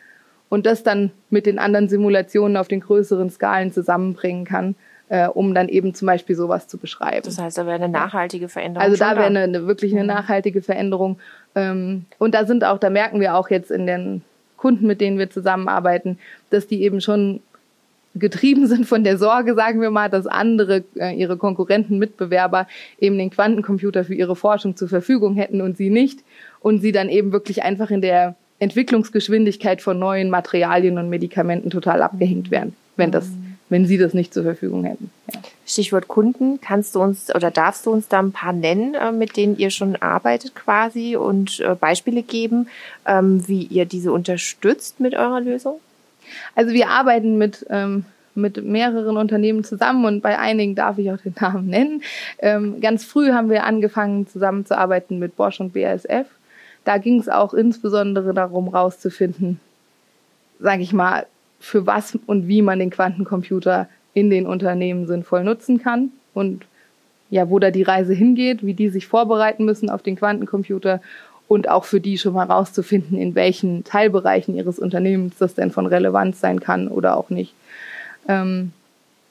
und 0.49 0.65
das 0.65 0.81
dann 0.81 1.11
mit 1.29 1.45
den 1.45 1.59
anderen 1.59 1.87
Simulationen 1.87 2.57
auf 2.57 2.67
den 2.67 2.79
größeren 2.79 3.29
Skalen 3.29 3.71
zusammenbringen 3.71 4.43
kann, 4.43 4.75
äh, 5.09 5.27
um 5.27 5.53
dann 5.53 5.69
eben 5.69 5.93
zum 5.93 6.07
Beispiel 6.07 6.35
sowas 6.35 6.67
zu 6.67 6.79
beschreiben. 6.79 7.21
Das 7.23 7.37
heißt, 7.37 7.59
da 7.59 7.67
wäre 7.67 7.75
eine 7.75 7.89
nachhaltige 7.89 8.49
Veränderung. 8.49 8.83
Also 8.83 8.97
da 8.97 9.15
wäre 9.15 9.27
eine, 9.27 9.41
eine, 9.41 9.67
wirklich 9.67 9.93
eine 9.93 10.01
mhm. 10.01 10.07
nachhaltige 10.07 10.63
Veränderung. 10.63 11.19
Ähm, 11.53 12.05
und 12.17 12.33
da 12.33 12.45
sind 12.45 12.63
auch, 12.63 12.79
da 12.79 12.89
merken 12.89 13.19
wir 13.19 13.35
auch 13.35 13.51
jetzt 13.51 13.69
in 13.69 13.85
den 13.85 14.23
Kunden, 14.57 14.87
mit 14.87 14.99
denen 14.99 15.19
wir 15.19 15.29
zusammenarbeiten, 15.29 16.17
dass 16.49 16.65
die 16.65 16.81
eben 16.81 17.01
schon 17.01 17.41
getrieben 18.15 18.67
sind 18.67 18.85
von 18.85 19.03
der 19.03 19.17
Sorge, 19.17 19.55
sagen 19.55 19.81
wir 19.81 19.89
mal, 19.89 20.09
dass 20.09 20.27
andere, 20.27 20.83
äh, 20.95 21.15
ihre 21.15 21.37
Konkurrenten, 21.37 21.97
Mitbewerber 21.97 22.67
eben 22.99 23.17
den 23.17 23.29
Quantencomputer 23.29 24.05
für 24.05 24.13
ihre 24.13 24.35
Forschung 24.35 24.75
zur 24.75 24.87
Verfügung 24.87 25.35
hätten 25.35 25.61
und 25.61 25.77
sie 25.77 25.89
nicht. 25.89 26.19
Und 26.59 26.81
sie 26.81 26.91
dann 26.91 27.09
eben 27.09 27.31
wirklich 27.31 27.63
einfach 27.63 27.91
in 27.91 28.01
der 28.01 28.35
Entwicklungsgeschwindigkeit 28.59 29.81
von 29.81 29.99
neuen 29.99 30.29
Materialien 30.29 30.97
und 30.97 31.09
Medikamenten 31.09 31.69
total 31.69 32.01
abgehängt 32.01 32.51
wären, 32.51 32.73
wenn 32.95 33.11
das, 33.11 33.27
wenn 33.69 33.85
sie 33.85 33.97
das 33.97 34.13
nicht 34.13 34.33
zur 34.33 34.43
Verfügung 34.43 34.85
hätten. 34.85 35.11
Ja. 35.33 35.41
Stichwort 35.65 36.07
Kunden, 36.07 36.61
kannst 36.61 36.95
du 36.95 37.01
uns 37.01 37.33
oder 37.33 37.51
darfst 37.51 37.85
du 37.85 37.91
uns 37.91 38.07
da 38.07 38.19
ein 38.19 38.31
paar 38.31 38.53
nennen, 38.53 38.95
äh, 38.95 39.11
mit 39.11 39.35
denen 39.35 39.57
ihr 39.57 39.69
schon 39.69 39.95
arbeitet 39.95 40.55
quasi 40.55 41.15
und 41.15 41.59
äh, 41.61 41.75
Beispiele 41.75 42.21
geben, 42.21 42.67
ähm, 43.05 43.45
wie 43.47 43.63
ihr 43.63 43.85
diese 43.85 44.11
unterstützt 44.11 44.99
mit 44.99 45.15
eurer 45.15 45.41
Lösung? 45.41 45.79
Also 46.55 46.73
wir 46.73 46.89
arbeiten 46.89 47.37
mit 47.37 47.65
ähm, 47.69 48.05
mit 48.35 48.63
mehreren 48.63 49.17
Unternehmen 49.17 49.63
zusammen 49.63 50.05
und 50.05 50.21
bei 50.21 50.39
einigen 50.39 50.75
darf 50.75 50.97
ich 50.97 51.11
auch 51.11 51.17
den 51.17 51.35
Namen 51.39 51.67
nennen. 51.67 52.01
Ähm, 52.39 52.81
ganz 52.81 53.05
früh 53.05 53.31
haben 53.31 53.49
wir 53.49 53.63
angefangen 53.63 54.27
zusammenzuarbeiten 54.27 55.19
mit 55.19 55.35
Bosch 55.35 55.59
und 55.59 55.73
BASF. 55.73 56.27
Da 56.83 56.97
ging 56.97 57.19
es 57.19 57.29
auch 57.29 57.53
insbesondere 57.53 58.33
darum, 58.33 58.67
rauszufinden, 58.67 59.59
sage 60.59 60.81
ich 60.81 60.93
mal, 60.93 61.25
für 61.59 61.85
was 61.87 62.17
und 62.25 62.47
wie 62.47 62.61
man 62.61 62.79
den 62.79 62.89
Quantencomputer 62.89 63.87
in 64.13 64.29
den 64.29 64.45
Unternehmen 64.45 65.07
sinnvoll 65.07 65.43
nutzen 65.43 65.81
kann 65.81 66.11
und 66.33 66.65
ja, 67.29 67.49
wo 67.49 67.57
da 67.57 67.71
die 67.71 67.83
Reise 67.83 68.13
hingeht, 68.13 68.63
wie 68.63 68.73
die 68.73 68.89
sich 68.89 69.07
vorbereiten 69.07 69.65
müssen 69.65 69.89
auf 69.89 70.03
den 70.03 70.17
Quantencomputer 70.17 71.01
und 71.47 71.69
auch 71.69 71.85
für 71.85 71.99
die 71.99 72.17
schon 72.17 72.33
mal 72.33 72.45
rauszufinden, 72.45 73.17
in 73.17 73.35
welchen 73.35 73.83
Teilbereichen 73.83 74.55
ihres 74.55 74.79
Unternehmens 74.79 75.35
das 75.37 75.53
denn 75.53 75.71
von 75.71 75.85
Relevanz 75.85 76.39
sein 76.39 76.59
kann 76.59 76.87
oder 76.87 77.17
auch 77.17 77.29
nicht. 77.29 77.53
Ähm, 78.27 78.71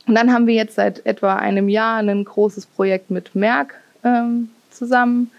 und 0.06 0.14
dann 0.14 0.32
haben 0.32 0.46
wir 0.46 0.54
jetzt 0.54 0.74
seit 0.74 1.06
etwa 1.06 1.36
einem 1.36 1.68
Jahr 1.68 1.98
ein 1.98 2.24
großes 2.24 2.66
Projekt 2.66 3.10
mit 3.10 3.34
Merck 3.34 3.74
ähm, 4.04 4.50
zusammen. 4.70 5.30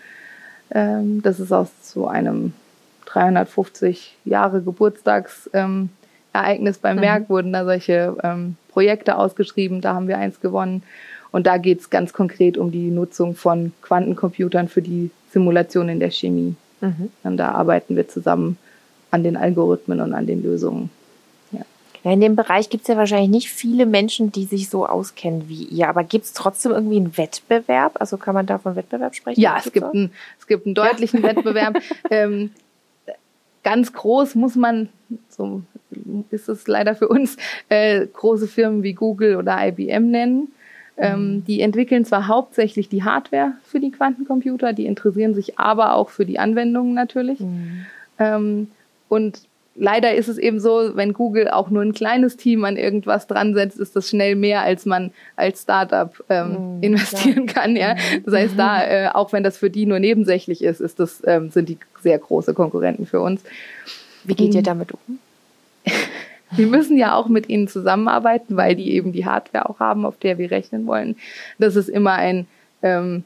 Ähm, 0.71 1.21
das 1.21 1.39
ist 1.39 1.51
aus 1.51 1.69
so 1.81 2.07
einem 2.07 2.53
350 3.05 4.15
Jahre 4.25 4.61
Geburtstagsereignis 4.61 5.91
ähm, 6.33 6.81
bei 6.81 6.93
Merck 6.93 7.23
mhm. 7.23 7.33
wurden 7.33 7.53
da 7.53 7.65
solche 7.65 8.15
ähm, 8.23 8.55
Projekte 8.69 9.17
ausgeschrieben. 9.17 9.81
Da 9.81 9.93
haben 9.93 10.07
wir 10.07 10.17
eins 10.17 10.39
gewonnen. 10.39 10.83
Und 11.31 11.47
da 11.47 11.57
geht 11.57 11.79
es 11.79 11.89
ganz 11.89 12.13
konkret 12.13 12.57
um 12.57 12.71
die 12.71 12.89
Nutzung 12.89 13.35
von 13.35 13.73
Quantencomputern 13.81 14.67
für 14.67 14.81
die 14.81 15.09
Simulation 15.31 15.89
in 15.89 15.99
der 15.99 16.11
Chemie. 16.11 16.55
Mhm. 16.83 17.11
Und 17.23 17.37
da 17.37 17.51
arbeiten 17.51 17.95
wir 17.95 18.07
zusammen 18.07 18.57
an 19.09 19.23
den 19.23 19.37
Algorithmen 19.37 20.01
und 20.01 20.13
an 20.13 20.27
den 20.27 20.43
Lösungen. 20.43 20.89
Ja, 22.03 22.11
in 22.11 22.19
dem 22.19 22.35
Bereich 22.35 22.69
gibt 22.69 22.83
es 22.83 22.89
ja 22.89 22.97
wahrscheinlich 22.97 23.29
nicht 23.29 23.49
viele 23.49 23.85
Menschen, 23.85 24.31
die 24.31 24.43
sich 24.43 24.69
so 24.69 24.85
auskennen 24.85 25.47
wie 25.47 25.63
ihr. 25.63 25.87
Aber 25.87 26.03
gibt 26.03 26.25
es 26.25 26.33
trotzdem 26.33 26.73
irgendwie 26.73 26.97
einen 26.97 27.17
Wettbewerb? 27.17 27.93
Also 28.01 28.17
kann 28.17 28.33
man 28.33 28.45
da 28.45 28.57
von 28.57 28.75
Wettbewerb 28.75 29.15
sprechen? 29.15 29.39
Ja, 29.39 29.55
es 29.57 29.71
gibt, 29.71 29.85
einen, 29.85 30.11
es 30.37 30.47
gibt 30.47 30.65
einen 30.65 30.75
deutlichen 30.75 31.21
ja. 31.21 31.29
Wettbewerb. 31.29 31.79
Ähm, 32.09 32.51
ganz 33.63 33.93
groß 33.93 34.35
muss 34.35 34.55
man, 34.55 34.89
so 35.29 35.61
ist 36.31 36.49
es 36.49 36.67
leider 36.67 36.95
für 36.95 37.07
uns, 37.07 37.37
äh, 37.69 38.05
große 38.05 38.47
Firmen 38.47 38.83
wie 38.83 38.93
Google 38.93 39.37
oder 39.37 39.65
IBM 39.65 40.11
nennen. 40.11 40.51
Ähm, 40.95 41.37
mhm. 41.37 41.45
die 41.45 41.61
entwickeln 41.61 42.05
zwar 42.05 42.27
hauptsächlich 42.27 42.87
die 42.87 43.03
Hardware 43.03 43.53
für 43.63 43.79
die 43.79 43.89
Quantencomputer, 43.89 44.73
die 44.73 44.85
interessieren 44.85 45.33
sich 45.33 45.57
aber 45.57 45.95
auch 45.95 46.09
für 46.09 46.25
die 46.25 46.37
Anwendungen 46.37 46.93
natürlich. 46.93 47.39
Mhm. 47.39 47.85
Ähm, 48.19 48.67
und 49.09 49.41
leider 49.75 50.13
ist 50.13 50.27
es 50.27 50.37
eben 50.37 50.59
so, 50.59 50.91
wenn 50.95 51.13
Google 51.13 51.49
auch 51.49 51.69
nur 51.69 51.81
ein 51.81 51.93
kleines 51.93 52.37
Team 52.37 52.63
an 52.63 52.77
irgendwas 52.77 53.27
dran 53.27 53.53
setzt, 53.53 53.79
ist 53.79 53.95
das 53.95 54.09
schnell 54.09 54.35
mehr, 54.35 54.61
als 54.61 54.85
man 54.85 55.11
als 55.35 55.63
Startup 55.63 56.11
ähm, 56.29 56.75
mhm, 56.77 56.83
investieren 56.83 57.47
klar. 57.47 57.63
kann. 57.63 57.75
Ja? 57.75 57.95
Mhm. 57.95 58.23
Das 58.25 58.33
heißt, 58.33 58.53
da, 58.57 58.83
äh, 58.83 59.09
auch 59.09 59.33
wenn 59.33 59.43
das 59.43 59.57
für 59.57 59.69
die 59.69 59.85
nur 59.85 59.99
nebensächlich 59.99 60.63
ist, 60.63 60.79
ist 60.79 60.99
das, 60.99 61.23
ähm, 61.25 61.49
sind 61.49 61.69
die 61.69 61.77
sehr 62.01 62.19
große 62.19 62.53
Konkurrenten 62.53 63.05
für 63.05 63.21
uns. 63.21 63.41
Wie 64.23 64.35
geht 64.35 64.53
ihr 64.53 64.61
mhm. 64.61 64.65
damit 64.65 64.91
um? 64.91 65.19
wir 66.55 66.67
müssen 66.67 66.97
ja 66.97 67.15
auch 67.15 67.27
mit 67.27 67.49
ihnen 67.49 67.67
zusammenarbeiten, 67.67 68.55
weil 68.57 68.75
die 68.75 68.93
eben 68.93 69.11
die 69.11 69.25
Hardware 69.25 69.69
auch 69.69 69.79
haben, 69.79 70.05
auf 70.05 70.17
der 70.17 70.37
wir 70.37 70.51
rechnen 70.51 70.85
wollen. 70.85 71.15
Das 71.59 71.75
ist 71.75 71.89
immer 71.89 72.13
ein 72.13 72.47
ähm, 72.81 73.23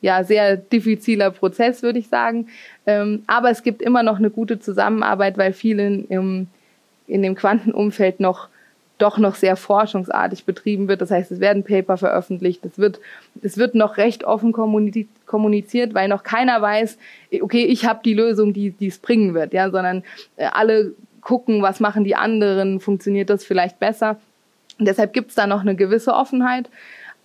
ja, 0.00 0.22
sehr 0.22 0.56
diffiziler 0.56 1.30
Prozess, 1.30 1.82
würde 1.82 1.98
ich 1.98 2.08
sagen. 2.08 2.48
Ähm, 2.86 3.22
aber 3.26 3.50
es 3.50 3.62
gibt 3.62 3.80
immer 3.80 4.02
noch 4.02 4.18
eine 4.18 4.30
gute 4.30 4.60
Zusammenarbeit, 4.60 5.38
weil 5.38 5.52
vielen 5.52 6.06
im, 6.08 6.46
in 7.06 7.22
dem 7.22 7.34
Quantenumfeld 7.34 8.20
noch 8.20 8.48
doch 8.98 9.18
noch 9.18 9.34
sehr 9.34 9.56
forschungsartig 9.56 10.44
betrieben 10.44 10.86
wird. 10.88 11.00
Das 11.00 11.10
heißt, 11.10 11.32
es 11.32 11.40
werden 11.40 11.64
Paper 11.64 11.96
veröffentlicht, 11.96 12.64
es 12.64 12.78
wird, 12.78 13.00
es 13.42 13.56
wird 13.56 13.74
noch 13.74 13.96
recht 13.96 14.24
offen 14.24 14.52
kommuniziert, 14.52 15.94
weil 15.94 16.08
noch 16.08 16.22
keiner 16.22 16.62
weiß, 16.62 16.96
okay, 17.40 17.64
ich 17.64 17.86
habe 17.86 18.00
die 18.04 18.14
Lösung, 18.14 18.52
die 18.52 18.74
es 18.80 18.98
bringen 18.98 19.34
wird, 19.34 19.52
ja, 19.52 19.70
sondern 19.70 20.04
äh, 20.36 20.46
alle 20.52 20.94
gucken, 21.24 21.62
was 21.62 21.80
machen 21.80 22.04
die 22.04 22.14
anderen, 22.14 22.78
funktioniert 22.78 23.30
das 23.30 23.44
vielleicht 23.44 23.80
besser. 23.80 24.18
Und 24.78 24.86
deshalb 24.86 25.12
gibt 25.12 25.30
es 25.30 25.34
da 25.34 25.48
noch 25.48 25.62
eine 25.62 25.74
gewisse 25.74 26.14
Offenheit, 26.14 26.68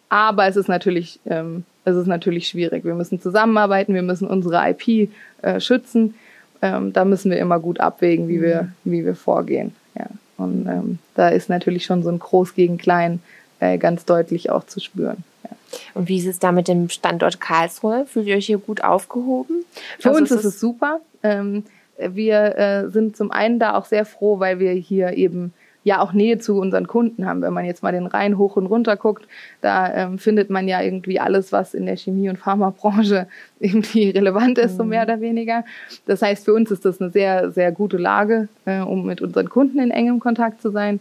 aber 0.10 0.48
es 0.48 0.56
ist 0.56 0.68
natürlich 0.68 1.20
ähm, 1.26 1.66
es 1.90 1.98
ist 1.98 2.08
natürlich 2.08 2.48
schwierig. 2.48 2.86
Wir 2.86 2.94
müssen 2.94 3.22
zusammenarbeiten, 3.22 3.94
wir 3.94 4.02
müssen 4.02 4.28
unsere 4.28 4.70
IP 4.70 5.10
äh, 5.42 5.60
schützen. 5.60 6.16
Ähm, 6.62 6.94
da 6.94 7.06
müssen 7.06 7.32
wir 7.32 7.38
immer 7.38 7.60
gut 7.60 7.80
abwägen, 7.80 8.28
wie 8.28 8.42
wir, 8.42 8.72
mhm. 8.84 8.92
wie 8.92 9.06
wir 9.06 9.16
vorgehen. 9.16 9.76
Ja. 9.98 10.08
Und 10.38 10.68
ähm, 10.68 11.00
da 11.16 11.30
ist 11.30 11.50
natürlich 11.50 11.86
schon 11.86 12.04
so 12.04 12.10
ein 12.10 12.20
Groß 12.20 12.54
gegen 12.54 12.78
Klein 12.78 13.22
äh, 13.60 13.78
ganz 13.78 14.06
deutlich 14.06 14.50
auch 14.50 14.66
zu 14.66 14.80
spüren. 14.80 15.24
Ja. 15.44 15.50
Und 15.94 16.08
wie 16.08 16.18
ist 16.18 16.28
es 16.28 16.40
da 16.40 16.52
mit 16.52 16.68
dem 16.68 16.90
Standort 16.90 17.40
Karlsruhe? 17.40 18.06
Fühlt 18.06 18.28
ihr 18.28 18.36
euch 18.36 18.46
hier 18.46 18.58
gut 18.58 18.84
aufgehoben? 18.84 19.64
Für 20.00 20.10
also 20.10 20.22
uns 20.22 20.32
ist 20.32 20.46
es 20.46 20.60
super. 20.60 21.00
Ähm, 21.24 21.64
wir 22.00 22.58
äh, 22.58 22.90
sind 22.90 23.18
zum 23.18 23.32
einen 23.32 23.60
da 23.60 23.76
auch 23.76 23.86
sehr 23.86 24.06
froh, 24.06 24.40
weil 24.40 24.60
wir 24.60 24.72
hier 24.72 25.14
eben 25.14 25.54
ja 25.84 26.02
auch 26.02 26.14
Nähe 26.14 26.38
zu 26.38 26.60
unseren 26.60 26.88
Kunden 26.88 27.26
haben. 27.26 27.42
Wenn 27.42 27.54
man 27.54 27.66
jetzt 27.66 27.84
mal 27.84 27.92
den 27.92 28.06
Rhein 28.06 28.38
hoch 28.38 28.56
und 28.56 28.66
runter 28.66 28.98
guckt, 28.98 29.28
da 29.62 29.94
ähm, 29.94 30.20
findet 30.20 30.50
man 30.50 30.68
ja 30.68 30.82
irgendwie 30.82 31.20
alles, 31.20 31.52
was 31.52 31.74
in 31.74 31.86
der 31.86 31.98
Chemie- 31.98 32.30
und 32.30 32.38
Pharmabranche 32.38 33.28
irgendwie 33.60 34.10
relevant 34.10 34.58
ist, 34.58 34.74
mhm. 34.74 34.78
so 34.78 34.84
mehr 34.84 35.04
oder 35.04 35.22
weniger. 35.22 35.64
Das 36.06 36.22
heißt, 36.22 36.46
für 36.46 36.54
uns 36.54 36.72
ist 36.72 36.86
das 36.86 37.02
eine 37.02 37.12
sehr, 37.12 37.52
sehr 37.52 37.72
gute 37.72 37.98
Lage, 37.98 38.50
äh, 38.66 38.82
um 38.82 39.06
mit 39.06 39.22
unseren 39.22 39.50
Kunden 39.50 39.80
in 39.80 39.92
engem 39.92 40.20
Kontakt 40.20 40.62
zu 40.62 40.72
sein. 40.72 41.00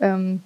Ähm, 0.00 0.42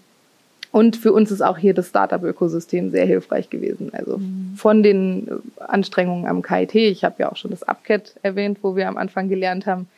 und 0.72 0.96
für 0.96 1.12
uns 1.12 1.30
ist 1.30 1.42
auch 1.42 1.58
hier 1.58 1.74
das 1.74 1.88
Startup-Ökosystem 1.88 2.90
sehr 2.90 3.04
hilfreich 3.04 3.50
gewesen. 3.50 3.90
Also 3.92 4.18
mhm. 4.18 4.54
von 4.56 4.82
den 4.82 5.28
Anstrengungen 5.58 6.26
am 6.26 6.42
KIT, 6.42 6.74
ich 6.74 7.02
habe 7.02 7.16
ja 7.18 7.32
auch 7.32 7.36
schon 7.36 7.50
das 7.50 7.62
UpCat 7.62 8.14
erwähnt, 8.22 8.58
wo 8.62 8.76
wir 8.76 8.88
am 8.88 8.96
Anfang 8.96 9.28
gelernt 9.28 9.66
haben, 9.66 9.88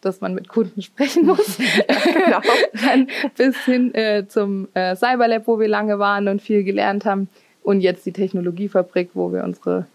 dass 0.00 0.20
man 0.20 0.34
mit 0.34 0.48
Kunden 0.48 0.80
sprechen 0.82 1.26
muss. 1.26 1.58
genau. 1.58 2.40
Dann 2.86 3.08
bis 3.36 3.56
hin 3.64 3.94
äh, 3.94 4.26
zum 4.26 4.68
äh, 4.74 4.96
Cyberlab, 4.96 5.46
wo 5.46 5.60
wir 5.60 5.68
lange 5.68 5.98
waren 5.98 6.28
und 6.28 6.40
viel 6.40 6.64
gelernt 6.64 7.04
haben. 7.04 7.28
Und 7.62 7.80
jetzt 7.80 8.06
die 8.06 8.12
Technologiefabrik, 8.12 9.10
wo 9.14 9.32
wir 9.32 9.44
unsere 9.44 9.86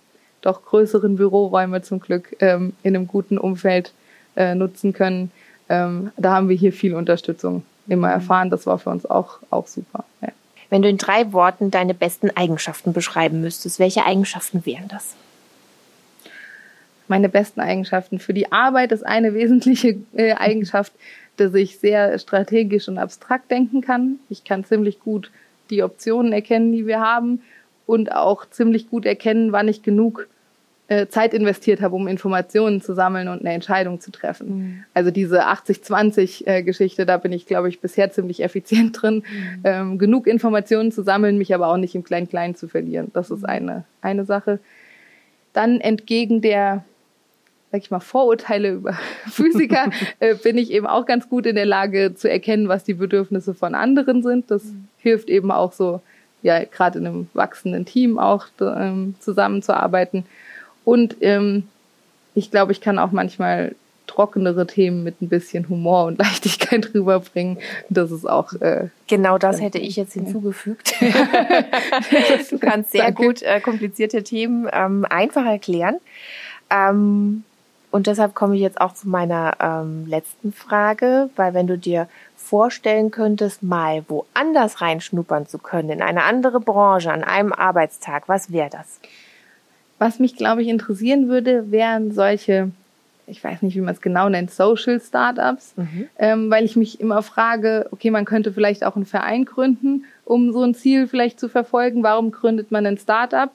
doch 0.41 0.63
größeren 0.63 1.15
Büroräume 1.15 1.81
zum 1.81 1.99
Glück 1.99 2.35
ähm, 2.39 2.73
in 2.83 2.95
einem 2.95 3.07
guten 3.07 3.37
Umfeld 3.37 3.91
äh, 4.35 4.53
nutzen 4.53 4.93
können. 4.93 5.31
Ähm, 5.67 6.11
da 6.15 6.35
haben 6.35 6.47
wir 6.47 6.55
hier 6.55 6.71
viel 6.71 6.93
Unterstützung 6.93 7.63
immer 7.87 8.11
erfahren. 8.11 8.49
Das 8.49 8.65
war 8.65 8.79
für 8.79 8.89
uns 8.89 9.05
auch, 9.05 9.39
auch 9.49 9.67
super. 9.67 10.03
Ja. 10.21 10.29
Wenn 10.69 10.81
du 10.81 10.89
in 10.89 10.97
drei 10.97 11.31
Worten 11.31 11.71
deine 11.71 11.93
besten 11.93 12.29
Eigenschaften 12.35 12.93
beschreiben 12.93 13.41
müsstest, 13.41 13.79
welche 13.79 14.05
Eigenschaften 14.05 14.65
wären 14.65 14.87
das? 14.89 15.15
meine 17.07 17.29
besten 17.29 17.59
Eigenschaften. 17.59 18.19
Für 18.19 18.33
die 18.33 18.51
Arbeit 18.51 18.91
ist 18.91 19.05
eine 19.05 19.33
wesentliche 19.33 19.97
äh, 20.15 20.33
Eigenschaft, 20.33 20.93
dass 21.37 21.53
ich 21.53 21.79
sehr 21.79 22.17
strategisch 22.19 22.87
und 22.87 22.97
abstrakt 22.97 23.51
denken 23.51 23.81
kann. 23.81 24.19
Ich 24.29 24.43
kann 24.43 24.65
ziemlich 24.65 24.99
gut 24.99 25.31
die 25.69 25.83
Optionen 25.83 26.33
erkennen, 26.33 26.71
die 26.71 26.87
wir 26.87 26.99
haben 26.99 27.41
und 27.85 28.11
auch 28.11 28.49
ziemlich 28.49 28.89
gut 28.89 29.05
erkennen, 29.05 29.51
wann 29.51 29.67
ich 29.67 29.83
genug 29.83 30.27
äh, 30.89 31.07
Zeit 31.07 31.33
investiert 31.33 31.81
habe, 31.81 31.95
um 31.95 32.07
Informationen 32.07 32.81
zu 32.81 32.93
sammeln 32.93 33.27
und 33.27 33.41
eine 33.41 33.53
Entscheidung 33.53 33.99
zu 33.99 34.11
treffen. 34.11 34.47
Mhm. 34.47 34.83
Also 34.93 35.11
diese 35.11 35.45
80-20-Geschichte, 35.45 37.01
äh, 37.01 37.05
da 37.05 37.17
bin 37.17 37.33
ich, 37.33 37.45
glaube 37.45 37.69
ich, 37.69 37.81
bisher 37.81 38.11
ziemlich 38.11 38.41
effizient 38.41 39.01
drin, 39.01 39.15
mhm. 39.15 39.61
ähm, 39.63 39.97
genug 39.97 40.27
Informationen 40.27 40.91
zu 40.91 41.03
sammeln, 41.03 41.37
mich 41.37 41.53
aber 41.53 41.67
auch 41.67 41.77
nicht 41.77 41.95
im 41.95 42.03
Klein-Klein 42.03 42.55
zu 42.55 42.67
verlieren. 42.67 43.11
Das 43.13 43.31
ist 43.31 43.41
mhm. 43.41 43.47
eine, 43.47 43.83
eine 44.01 44.25
Sache. 44.25 44.59
Dann 45.53 45.81
entgegen 45.81 46.41
der 46.41 46.85
sag 47.71 47.81
ich 47.81 47.91
mal, 47.91 47.99
Vorurteile 47.99 48.71
über 48.71 48.93
Physiker, 49.29 49.89
äh, 50.19 50.35
bin 50.35 50.57
ich 50.57 50.71
eben 50.71 50.87
auch 50.87 51.05
ganz 51.05 51.27
gut 51.29 51.45
in 51.45 51.55
der 51.55 51.65
Lage 51.65 52.15
zu 52.15 52.29
erkennen, 52.29 52.69
was 52.69 52.83
die 52.83 52.93
Bedürfnisse 52.93 53.53
von 53.53 53.75
anderen 53.75 54.23
sind. 54.23 54.49
Das 54.51 54.63
mhm. 54.63 54.87
hilft 54.99 55.29
eben 55.29 55.51
auch 55.51 55.73
so, 55.73 56.01
ja, 56.43 56.63
gerade 56.63 56.99
in 56.99 57.07
einem 57.07 57.27
wachsenden 57.33 57.85
Team 57.85 58.19
auch 58.19 58.47
ähm, 58.61 59.15
zusammenzuarbeiten. 59.19 60.25
Und 60.87 61.17
ähm, 61.19 61.67
ich 62.33 62.49
glaube, 62.49 62.71
ich 62.71 62.79
kann 62.79 62.97
auch 62.97 63.11
manchmal 63.11 63.75
trockenere 64.07 64.65
Themen 64.67 65.03
mit 65.03 65.21
ein 65.21 65.27
bisschen 65.27 65.67
Humor 65.67 66.05
und 66.05 66.17
Leichtigkeit 66.23 66.93
rüberbringen. 66.93 67.57
Das 67.89 68.09
ist 68.09 68.23
auch. 68.23 68.53
Äh, 68.53 68.87
genau 69.05 69.37
das 69.37 69.59
hätte 69.59 69.79
ich 69.79 69.97
jetzt 69.97 70.13
hinzugefügt. 70.13 70.93
du 71.01 72.57
kannst 72.59 72.93
sehr 72.93 73.03
Danke. 73.03 73.21
gut 73.21 73.41
äh, 73.41 73.59
komplizierte 73.59 74.23
Themen 74.23 74.69
ähm, 74.71 75.05
einfach 75.09 75.45
erklären. 75.45 75.97
Ähm, 76.69 77.43
und 77.91 78.07
deshalb 78.07 78.33
komme 78.33 78.55
ich 78.55 78.61
jetzt 78.61 78.79
auch 78.79 78.93
zu 78.93 79.09
meiner 79.09 79.57
ähm, 79.59 80.05
letzten 80.07 80.53
Frage, 80.53 81.29
weil 81.35 81.53
wenn 81.53 81.67
du 81.67 81.77
dir 81.77 82.07
vorstellen 82.37 83.11
könntest, 83.11 83.61
mal 83.61 84.05
woanders 84.07 84.79
reinschnuppern 84.79 85.47
zu 85.47 85.57
können, 85.57 85.89
in 85.89 86.01
eine 86.01 86.23
andere 86.23 86.61
Branche, 86.61 87.11
an 87.11 87.25
einem 87.25 87.51
Arbeitstag, 87.51 88.29
was 88.29 88.53
wäre 88.53 88.69
das? 88.69 89.01
Was 89.99 90.19
mich, 90.19 90.35
glaube 90.35 90.61
ich, 90.61 90.67
interessieren 90.67 91.27
würde, 91.27 91.71
wären 91.71 92.11
solche, 92.11 92.71
ich 93.25 93.43
weiß 93.43 93.61
nicht, 93.63 93.75
wie 93.75 93.81
man 93.81 93.93
es 93.93 94.01
genau 94.01 94.29
nennt, 94.29 94.51
Social 94.51 95.01
Startups, 95.01 95.73
mhm. 95.75 96.07
ähm, 96.17 96.51
weil 96.51 96.65
ich 96.65 96.75
mich 96.75 96.99
immer 96.99 97.23
frage, 97.23 97.87
okay, 97.91 98.11
man 98.11 98.25
könnte 98.25 98.53
vielleicht 98.53 98.83
auch 98.83 98.95
einen 98.95 99.05
Verein 99.05 99.45
gründen, 99.45 100.05
um 100.25 100.51
so 100.53 100.63
ein 100.63 100.75
Ziel 100.75 101.07
vielleicht 101.07 101.39
zu 101.39 101.49
verfolgen. 101.49 102.03
Warum 102.03 102.31
gründet 102.31 102.71
man 102.71 102.85
ein 102.85 102.97
Startup? 102.97 103.49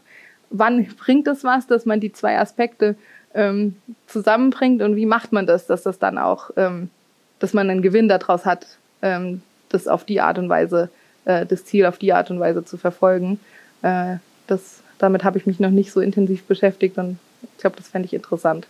Wann 0.50 0.84
bringt 0.98 1.28
es 1.28 1.44
was, 1.44 1.66
dass 1.66 1.86
man 1.86 2.00
die 2.00 2.12
zwei 2.12 2.38
Aspekte 2.38 2.96
ähm, 3.34 3.76
zusammenbringt 4.06 4.82
und 4.82 4.96
wie 4.96 5.06
macht 5.06 5.32
man 5.32 5.46
das, 5.46 5.66
dass 5.66 5.82
das 5.82 5.98
dann 5.98 6.18
auch, 6.18 6.50
ähm, 6.56 6.90
dass 7.38 7.54
man 7.54 7.70
einen 7.70 7.82
Gewinn 7.82 8.08
daraus 8.08 8.44
hat, 8.44 8.66
ähm, 9.00 9.42
das 9.68 9.88
auf 9.88 10.04
die 10.04 10.20
Art 10.20 10.38
und 10.38 10.48
Weise, 10.48 10.90
äh, 11.24 11.46
das 11.46 11.64
Ziel 11.64 11.86
auf 11.86 11.98
die 11.98 12.12
Art 12.12 12.30
und 12.30 12.40
Weise 12.40 12.64
zu 12.64 12.76
verfolgen. 12.76 13.40
Äh, 13.82 14.16
das, 14.46 14.81
damit 15.02 15.24
habe 15.24 15.38
ich 15.38 15.46
mich 15.46 15.60
noch 15.60 15.70
nicht 15.70 15.92
so 15.92 16.00
intensiv 16.00 16.44
beschäftigt 16.44 16.96
und 16.98 17.18
ich 17.42 17.58
glaube, 17.58 17.76
das 17.76 17.88
fände 17.88 18.06
ich 18.06 18.14
interessant. 18.14 18.66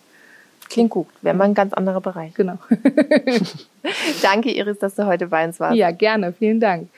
Klingt 0.68 0.90
gut, 0.90 1.08
wäre 1.20 1.36
mal 1.36 1.44
ein 1.44 1.54
ganz 1.54 1.74
anderer 1.74 2.00
Bereich. 2.00 2.32
Genau. 2.34 2.58
Danke, 4.22 4.50
Iris, 4.50 4.78
dass 4.78 4.94
du 4.94 5.06
heute 5.06 5.26
bei 5.26 5.44
uns 5.44 5.60
warst. 5.60 5.76
Ja, 5.76 5.90
gerne, 5.90 6.32
vielen 6.32 6.60
Dank. 6.60 6.88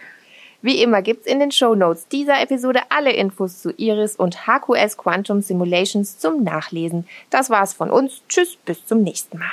Wie 0.62 0.82
immer 0.82 1.02
gibt's 1.02 1.26
in 1.26 1.40
den 1.40 1.50
Show 1.50 1.74
Notes 1.74 2.08
dieser 2.08 2.40
Episode 2.40 2.80
alle 2.88 3.12
Infos 3.12 3.60
zu 3.60 3.70
Iris 3.76 4.16
und 4.16 4.46
HQS 4.46 4.96
Quantum 4.96 5.42
Simulations 5.42 6.18
zum 6.18 6.42
Nachlesen. 6.42 7.06
Das 7.28 7.50
war's 7.50 7.74
von 7.74 7.90
uns. 7.90 8.22
Tschüss, 8.28 8.56
bis 8.64 8.86
zum 8.86 9.02
nächsten 9.02 9.38
Mal. 9.38 9.50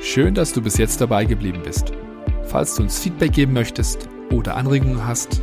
Schön, 0.00 0.34
dass 0.34 0.52
du 0.52 0.62
bis 0.62 0.78
jetzt 0.78 1.00
dabei 1.00 1.24
geblieben 1.24 1.62
bist. 1.64 1.90
Falls 2.44 2.76
du 2.76 2.82
uns 2.82 3.00
Feedback 3.00 3.32
geben 3.32 3.54
möchtest 3.54 4.08
oder 4.30 4.54
Anregungen 4.54 5.04
hast, 5.04 5.42